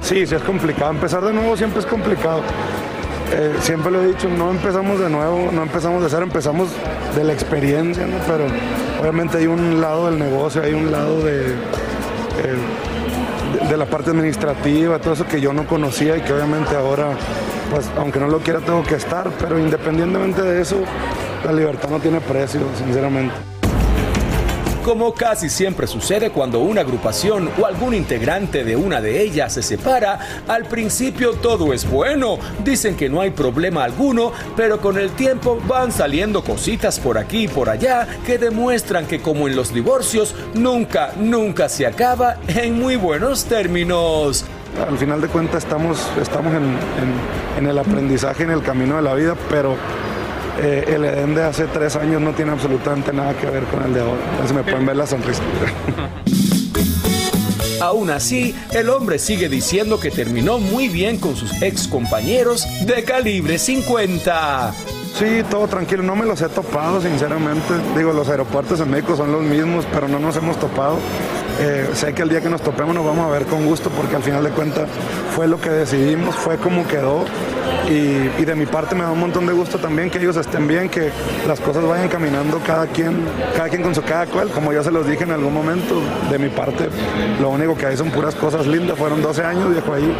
Sí, 0.00 0.26
sí 0.26 0.34
es 0.34 0.42
complicado. 0.42 0.90
Empezar 0.90 1.24
de 1.24 1.32
nuevo 1.32 1.56
siempre 1.56 1.78
es 1.78 1.86
complicado. 1.86 2.40
Eh, 3.32 3.54
siempre 3.60 3.92
lo 3.92 4.02
he 4.02 4.08
dicho, 4.08 4.28
no 4.28 4.50
empezamos 4.50 4.98
de 4.98 5.08
nuevo, 5.08 5.52
no 5.52 5.62
empezamos 5.62 6.02
de 6.02 6.10
cero, 6.10 6.24
empezamos 6.24 6.70
de 7.14 7.22
la 7.22 7.32
experiencia, 7.32 8.04
¿no? 8.04 8.16
Pero 8.26 8.46
obviamente 9.00 9.38
hay 9.38 9.46
un 9.46 9.80
lado 9.80 10.10
del 10.10 10.18
negocio, 10.18 10.60
hay 10.60 10.72
un 10.72 10.90
lado 10.90 11.22
de, 11.22 11.50
eh, 11.50 12.56
de 13.70 13.76
la 13.76 13.86
parte 13.86 14.10
administrativa, 14.10 14.98
todo 14.98 15.12
eso 15.12 15.28
que 15.28 15.40
yo 15.40 15.52
no 15.52 15.68
conocía 15.68 16.16
y 16.16 16.22
que 16.22 16.32
obviamente 16.32 16.74
ahora, 16.74 17.10
pues 17.70 17.88
aunque 17.96 18.18
no 18.18 18.28
lo 18.28 18.40
quiera, 18.40 18.60
tengo 18.60 18.82
que 18.82 18.94
estar, 18.96 19.30
pero 19.38 19.58
independientemente 19.58 20.42
de 20.42 20.60
eso, 20.60 20.76
la 21.44 21.52
libertad 21.52 21.88
no 21.90 21.98
tiene 21.98 22.20
precio, 22.20 22.60
sinceramente. 22.76 23.34
Como 24.86 25.14
casi 25.14 25.48
siempre 25.48 25.88
sucede 25.88 26.30
cuando 26.30 26.60
una 26.60 26.82
agrupación 26.82 27.50
o 27.60 27.66
algún 27.66 27.92
integrante 27.92 28.62
de 28.62 28.76
una 28.76 29.00
de 29.00 29.20
ellas 29.20 29.54
se 29.54 29.62
separa, 29.64 30.44
al 30.46 30.66
principio 30.66 31.32
todo 31.32 31.72
es 31.72 31.90
bueno, 31.90 32.38
dicen 32.62 32.96
que 32.96 33.08
no 33.08 33.20
hay 33.20 33.30
problema 33.30 33.82
alguno, 33.82 34.30
pero 34.56 34.80
con 34.80 34.96
el 34.96 35.10
tiempo 35.10 35.58
van 35.66 35.90
saliendo 35.90 36.44
cositas 36.44 37.00
por 37.00 37.18
aquí 37.18 37.46
y 37.46 37.48
por 37.48 37.68
allá 37.68 38.06
que 38.24 38.38
demuestran 38.38 39.06
que 39.06 39.20
como 39.20 39.48
en 39.48 39.56
los 39.56 39.74
divorcios, 39.74 40.36
nunca, 40.54 41.14
nunca 41.18 41.68
se 41.68 41.84
acaba 41.84 42.36
en 42.46 42.78
muy 42.78 42.94
buenos 42.94 43.44
términos. 43.46 44.44
Al 44.88 44.98
final 44.98 45.20
de 45.20 45.28
cuentas 45.28 45.64
estamos, 45.64 45.98
estamos 46.20 46.52
en, 46.54 46.64
en- 46.64 47.58
en 47.58 47.66
el 47.66 47.78
aprendizaje, 47.78 48.42
en 48.44 48.50
el 48.50 48.62
camino 48.62 48.96
de 48.96 49.02
la 49.02 49.14
vida, 49.14 49.34
pero 49.48 49.76
eh, 50.60 50.84
el 50.88 51.04
Edén 51.04 51.34
de 51.34 51.44
hace 51.44 51.64
tres 51.66 51.96
años 51.96 52.20
no 52.20 52.32
tiene 52.32 52.52
absolutamente 52.52 53.12
nada 53.12 53.34
que 53.34 53.46
ver 53.46 53.64
con 53.64 53.82
el 53.84 53.94
de 53.94 54.00
ahora. 54.00 54.20
Entonces 54.32 54.56
me 54.56 54.62
pueden 54.62 54.86
ver 54.86 54.96
la 54.96 55.06
sonrisa. 55.06 55.42
Aún 57.80 58.10
así, 58.10 58.54
el 58.72 58.88
hombre 58.88 59.18
sigue 59.18 59.48
diciendo 59.48 60.00
que 60.00 60.10
terminó 60.10 60.58
muy 60.58 60.88
bien 60.88 61.18
con 61.18 61.36
sus 61.36 61.62
ex 61.62 61.86
compañeros 61.88 62.66
de 62.86 63.04
calibre 63.04 63.58
50. 63.58 64.72
Sí, 65.18 65.42
todo 65.50 65.66
tranquilo, 65.68 66.02
no 66.02 66.16
me 66.16 66.26
los 66.26 66.40
he 66.42 66.48
topado, 66.48 67.00
sinceramente. 67.00 67.74
Digo, 67.96 68.12
los 68.12 68.28
aeropuertos 68.28 68.80
en 68.80 68.90
México 68.90 69.16
son 69.16 69.32
los 69.32 69.42
mismos, 69.42 69.86
pero 69.92 70.08
no 70.08 70.18
nos 70.18 70.36
hemos 70.36 70.58
topado. 70.58 70.98
Eh, 71.58 71.88
sé 71.94 72.12
que 72.12 72.22
el 72.22 72.28
día 72.28 72.42
que 72.42 72.50
nos 72.50 72.60
topemos 72.60 72.94
nos 72.94 73.04
vamos 73.04 73.26
a 73.26 73.30
ver 73.30 73.46
con 73.46 73.64
gusto 73.64 73.88
porque 73.88 74.14
al 74.14 74.22
final 74.22 74.44
de 74.44 74.50
cuentas 74.50 74.88
fue 75.34 75.48
lo 75.48 75.58
que 75.58 75.70
decidimos, 75.70 76.34
fue 76.34 76.58
como 76.58 76.86
quedó. 76.86 77.24
Y, 77.88 78.44
de 78.44 78.54
mi 78.54 78.66
parte 78.66 78.94
me 78.94 79.02
da 79.02 79.10
un 79.10 79.20
montón 79.20 79.46
de 79.46 79.52
gusto 79.52 79.78
también 79.78 80.10
que 80.10 80.18
ellos 80.18 80.36
estén 80.36 80.68
bien, 80.68 80.88
que 80.88 81.10
las 81.46 81.60
cosas 81.60 81.84
vayan 81.86 82.08
caminando 82.08 82.60
cada 82.64 82.86
quien, 82.86 83.24
cada 83.56 83.68
quien 83.68 83.82
con 83.82 83.94
su 83.94 84.02
cada 84.02 84.26
cual. 84.26 84.50
Como 84.50 84.72
ya 84.72 84.82
se 84.82 84.90
los 84.90 85.06
dije 85.06 85.24
en 85.24 85.30
algún 85.30 85.54
momento, 85.54 86.00
de 86.30 86.38
mi 86.38 86.48
parte 86.48 86.88
lo 87.40 87.50
único 87.50 87.76
que 87.76 87.86
hay 87.86 87.96
son 87.96 88.10
puras 88.10 88.34
cosas 88.34 88.66
lindas. 88.66 88.98
Fueron 88.98 89.22
12 89.22 89.42
años, 89.42 89.70
viejo, 89.70 89.94
ahí 89.94 90.14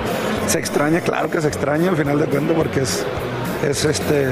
se 0.46 0.58
extraña, 0.58 1.00
claro 1.00 1.30
que 1.30 1.40
se 1.40 1.48
extraña 1.48 1.90
al 1.90 1.96
final 1.96 2.18
de 2.18 2.26
cuentas 2.26 2.56
porque 2.56 2.80
es, 2.80 3.04
es 3.68 3.84
este, 3.84 4.28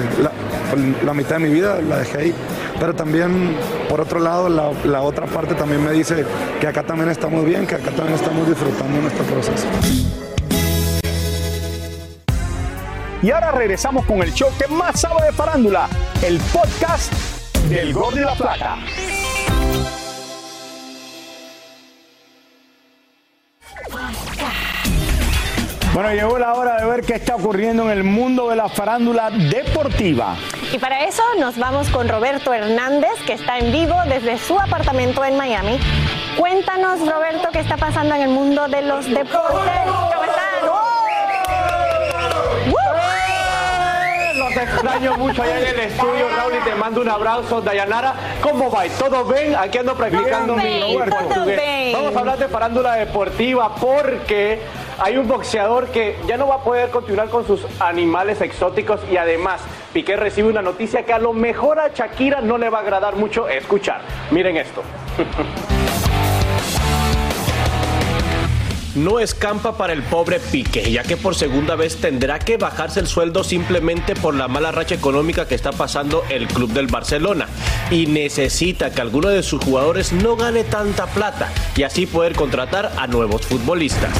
la 1.04 1.12
mitad 1.12 1.36
de 1.36 1.48
mi 1.48 1.50
vida 1.52 1.80
la 1.82 1.98
dejé 1.98 2.18
ahí. 2.18 2.34
Pero 2.78 2.94
también, 2.94 3.56
por 3.88 4.00
otro 4.00 4.18
lado, 4.20 4.48
la, 4.48 5.02
otra 5.02 5.26
parte 5.26 5.54
también 5.54 5.84
me 5.84 5.92
dice 5.92 6.24
que 6.60 6.66
acá 6.66 6.82
también 6.82 7.10
estamos 7.10 7.44
bien, 7.44 7.66
que 7.66 7.76
acá 7.76 7.90
también 7.90 8.14
estamos 8.14 8.48
disfrutando 8.48 9.00
nuestro 9.00 9.24
proceso. 9.24 9.66
Y 13.22 13.30
ahora 13.30 13.52
regresamos 13.52 14.04
con 14.04 14.22
el 14.22 14.34
show 14.34 14.50
que 14.58 14.66
más 14.66 15.00
sabe 15.00 15.26
de 15.26 15.32
farándula, 15.32 15.88
el 16.22 16.38
podcast 16.52 17.12
del 17.68 17.94
Gordo 17.94 18.18
y 18.18 18.24
la 18.24 18.34
Plata. 18.34 18.76
Bueno, 25.94 26.12
llegó 26.12 26.38
la 26.38 26.54
hora 26.54 26.80
de 26.80 26.86
ver 26.86 27.02
qué 27.02 27.14
está 27.14 27.36
ocurriendo 27.36 27.84
en 27.84 27.90
el 27.90 28.02
mundo 28.02 28.50
de 28.50 28.56
la 28.56 28.68
farándula 28.68 29.30
deportiva. 29.30 30.36
Y 30.74 30.78
para 30.80 31.04
eso 31.04 31.22
nos 31.38 31.56
vamos 31.56 31.88
con 31.88 32.08
Roberto 32.08 32.52
Hernández, 32.52 33.12
que 33.24 33.34
está 33.34 33.58
en 33.58 33.70
vivo 33.70 33.94
desde 34.08 34.36
su 34.38 34.58
apartamento 34.58 35.24
en 35.24 35.36
Miami. 35.36 35.78
Cuéntanos, 36.36 36.98
Roberto, 36.98 37.50
qué 37.52 37.60
está 37.60 37.76
pasando 37.76 38.16
en 38.16 38.22
el 38.22 38.30
mundo 38.30 38.66
de 38.66 38.82
los 38.82 39.08
deportes. 39.08 39.70
¿Cómo 39.84 40.24
están? 40.24 40.44
Extraño 44.64 45.16
mucho 45.16 45.42
allá 45.42 45.60
en 45.60 45.66
el 45.66 45.80
estudio, 45.80 46.28
Raúl, 46.36 46.54
y 46.60 46.64
te 46.64 46.74
mando 46.74 47.02
un 47.02 47.08
abrazo. 47.08 47.60
Dayanara, 47.60 48.14
¿cómo 48.42 48.68
va? 48.68 48.82
¿Todo 48.98 49.24
bien? 49.26 49.54
Aquí 49.54 49.78
ando 49.78 49.94
practicando 49.94 50.56
mi 50.56 50.96
portugués. 51.08 51.92
Vamos 51.92 52.16
a 52.16 52.18
hablar 52.18 52.38
de 52.38 52.48
farándula 52.48 52.94
deportiva 52.94 53.76
porque 53.76 54.60
hay 54.98 55.18
un 55.18 55.28
boxeador 55.28 55.88
que 55.88 56.18
ya 56.26 56.36
no 56.36 56.48
va 56.48 56.56
a 56.56 56.64
poder 56.64 56.90
continuar 56.90 57.28
con 57.28 57.46
sus 57.46 57.64
animales 57.78 58.40
exóticos 58.40 59.00
y 59.08 59.16
además 59.16 59.60
Piqué 59.94 60.16
recibe 60.16 60.48
una 60.48 60.60
noticia 60.60 61.04
que 61.04 61.12
a 61.12 61.20
lo 61.20 61.32
mejor 61.32 61.78
a 61.78 61.88
Shakira 61.88 62.40
no 62.40 62.58
le 62.58 62.68
va 62.68 62.78
a 62.78 62.80
agradar 62.80 63.14
mucho 63.14 63.48
escuchar. 63.48 64.00
Miren 64.32 64.56
esto. 64.56 64.82
No 68.94 69.18
escampa 69.18 69.76
para 69.76 69.92
el 69.92 70.04
pobre 70.04 70.38
Pique, 70.38 70.88
ya 70.88 71.02
que 71.02 71.16
por 71.16 71.34
segunda 71.34 71.74
vez 71.74 71.96
tendrá 71.96 72.38
que 72.38 72.58
bajarse 72.58 73.00
el 73.00 73.08
sueldo 73.08 73.42
simplemente 73.42 74.14
por 74.14 74.36
la 74.36 74.46
mala 74.46 74.70
racha 74.70 74.94
económica 74.94 75.48
que 75.48 75.56
está 75.56 75.72
pasando 75.72 76.22
el 76.28 76.46
club 76.46 76.70
del 76.70 76.86
Barcelona. 76.86 77.48
Y 77.90 78.06
necesita 78.06 78.92
que 78.92 79.00
alguno 79.00 79.30
de 79.30 79.42
sus 79.42 79.64
jugadores 79.64 80.12
no 80.12 80.36
gane 80.36 80.62
tanta 80.62 81.06
plata 81.06 81.52
y 81.76 81.82
así 81.82 82.06
poder 82.06 82.36
contratar 82.36 82.92
a 82.96 83.08
nuevos 83.08 83.44
futbolistas. 83.44 84.12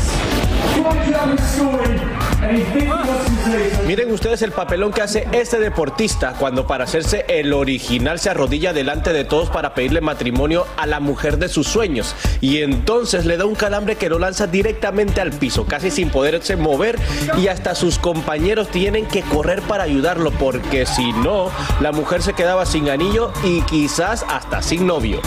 Miren 3.86 4.10
ustedes 4.12 4.42
el 4.42 4.52
papelón 4.52 4.92
que 4.92 5.02
hace 5.02 5.28
este 5.32 5.58
deportista 5.58 6.34
cuando 6.38 6.66
para 6.66 6.84
hacerse 6.84 7.24
el 7.28 7.52
original 7.52 8.18
se 8.18 8.30
arrodilla 8.30 8.72
delante 8.72 9.12
de 9.12 9.24
todos 9.24 9.50
para 9.50 9.74
pedirle 9.74 10.00
matrimonio 10.00 10.66
a 10.76 10.86
la 10.86 11.00
mujer 11.00 11.38
de 11.38 11.48
sus 11.48 11.66
sueños 11.66 12.14
y 12.40 12.62
entonces 12.62 13.24
le 13.26 13.36
da 13.36 13.44
un 13.44 13.54
calambre 13.54 13.96
que 13.96 14.08
lo 14.08 14.18
lanza 14.18 14.46
directamente 14.46 15.20
al 15.20 15.32
piso, 15.32 15.66
casi 15.66 15.90
sin 15.90 16.10
poderse 16.10 16.56
mover 16.56 16.98
y 17.38 17.48
hasta 17.48 17.74
sus 17.74 17.98
compañeros 17.98 18.68
tienen 18.68 19.06
que 19.06 19.22
correr 19.22 19.62
para 19.62 19.84
ayudarlo 19.84 20.30
porque 20.32 20.86
si 20.86 21.12
no, 21.12 21.50
la 21.80 21.92
mujer 21.92 22.22
se 22.22 22.34
quedaba 22.34 22.66
sin 22.66 22.88
anillo 22.88 23.32
y 23.42 23.62
quizás 23.62 24.24
hasta 24.28 24.62
sin 24.62 24.86
novio. 24.86 25.20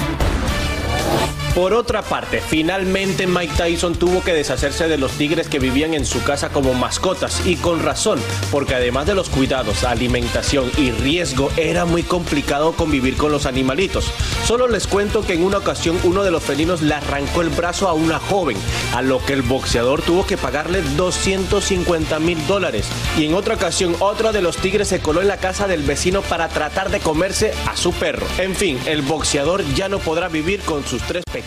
Por 1.58 1.74
otra 1.74 2.04
parte, 2.04 2.40
finalmente 2.40 3.26
Mike 3.26 3.56
Tyson 3.58 3.96
tuvo 3.96 4.24
que 4.24 4.32
deshacerse 4.32 4.88
de 4.88 5.00
los 5.00 5.14
tigres 5.14 5.48
que 5.48 5.58
vivían 5.58 5.96
en 5.96 6.06
su 6.06 6.22
casa 6.22 6.50
como 6.50 6.76
mascotas 6.76 7.48
y 7.48 7.56
con 7.56 7.82
razón, 7.82 8.20
porque 8.52 8.76
además 8.76 9.08
de 9.08 9.16
los 9.16 9.28
cuidados, 9.30 9.84
alimentación 9.84 10.70
y 10.78 10.92
riesgo, 10.92 11.50
era 11.58 11.86
muy 11.86 12.04
complicado 12.04 12.74
convivir 12.74 13.18
con 13.18 13.32
los 13.32 13.48
animalitos. 13.48 14.12
Solo 14.46 14.68
les 14.68 14.86
cuento 14.86 15.26
que 15.26 15.34
en 15.34 15.42
una 15.42 15.58
ocasión 15.58 16.00
uno 16.04 16.24
de 16.24 16.30
los 16.30 16.44
felinos 16.44 16.84
le 16.84 16.94
arrancó 16.94 17.42
el 17.42 17.50
brazo 17.50 17.88
a 17.88 17.94
una 17.94 18.20
joven, 18.20 18.58
a 18.94 19.02
lo 19.02 19.18
que 19.26 19.34
el 19.34 19.42
boxeador 19.42 20.04
tuvo 20.04 20.28
que 20.28 20.38
pagarle 20.38 20.84
250 20.96 22.20
mil 22.20 22.38
dólares. 22.46 22.88
Y 23.18 23.26
en 23.26 23.34
otra 23.34 23.56
ocasión, 23.56 23.96
otro 23.98 24.32
de 24.32 24.44
los 24.44 24.58
tigres 24.58 24.90
se 24.90 25.00
coló 25.00 25.22
en 25.22 25.28
la 25.28 25.38
casa 25.38 25.68
del 25.68 25.82
vecino 25.82 26.22
para 26.22 26.50
tratar 26.50 26.92
de 26.92 27.00
comerse 27.00 27.52
a 27.66 27.76
su 27.76 27.94
perro. 27.94 28.28
En 28.38 28.56
fin, 28.56 28.80
el 28.86 29.02
boxeador 29.02 29.64
ya 29.74 29.90
no 29.90 29.98
podrá 29.98 30.28
vivir 30.28 30.62
con 30.62 30.86
sus 30.86 31.02
tres 31.02 31.24
pequeños 31.26 31.47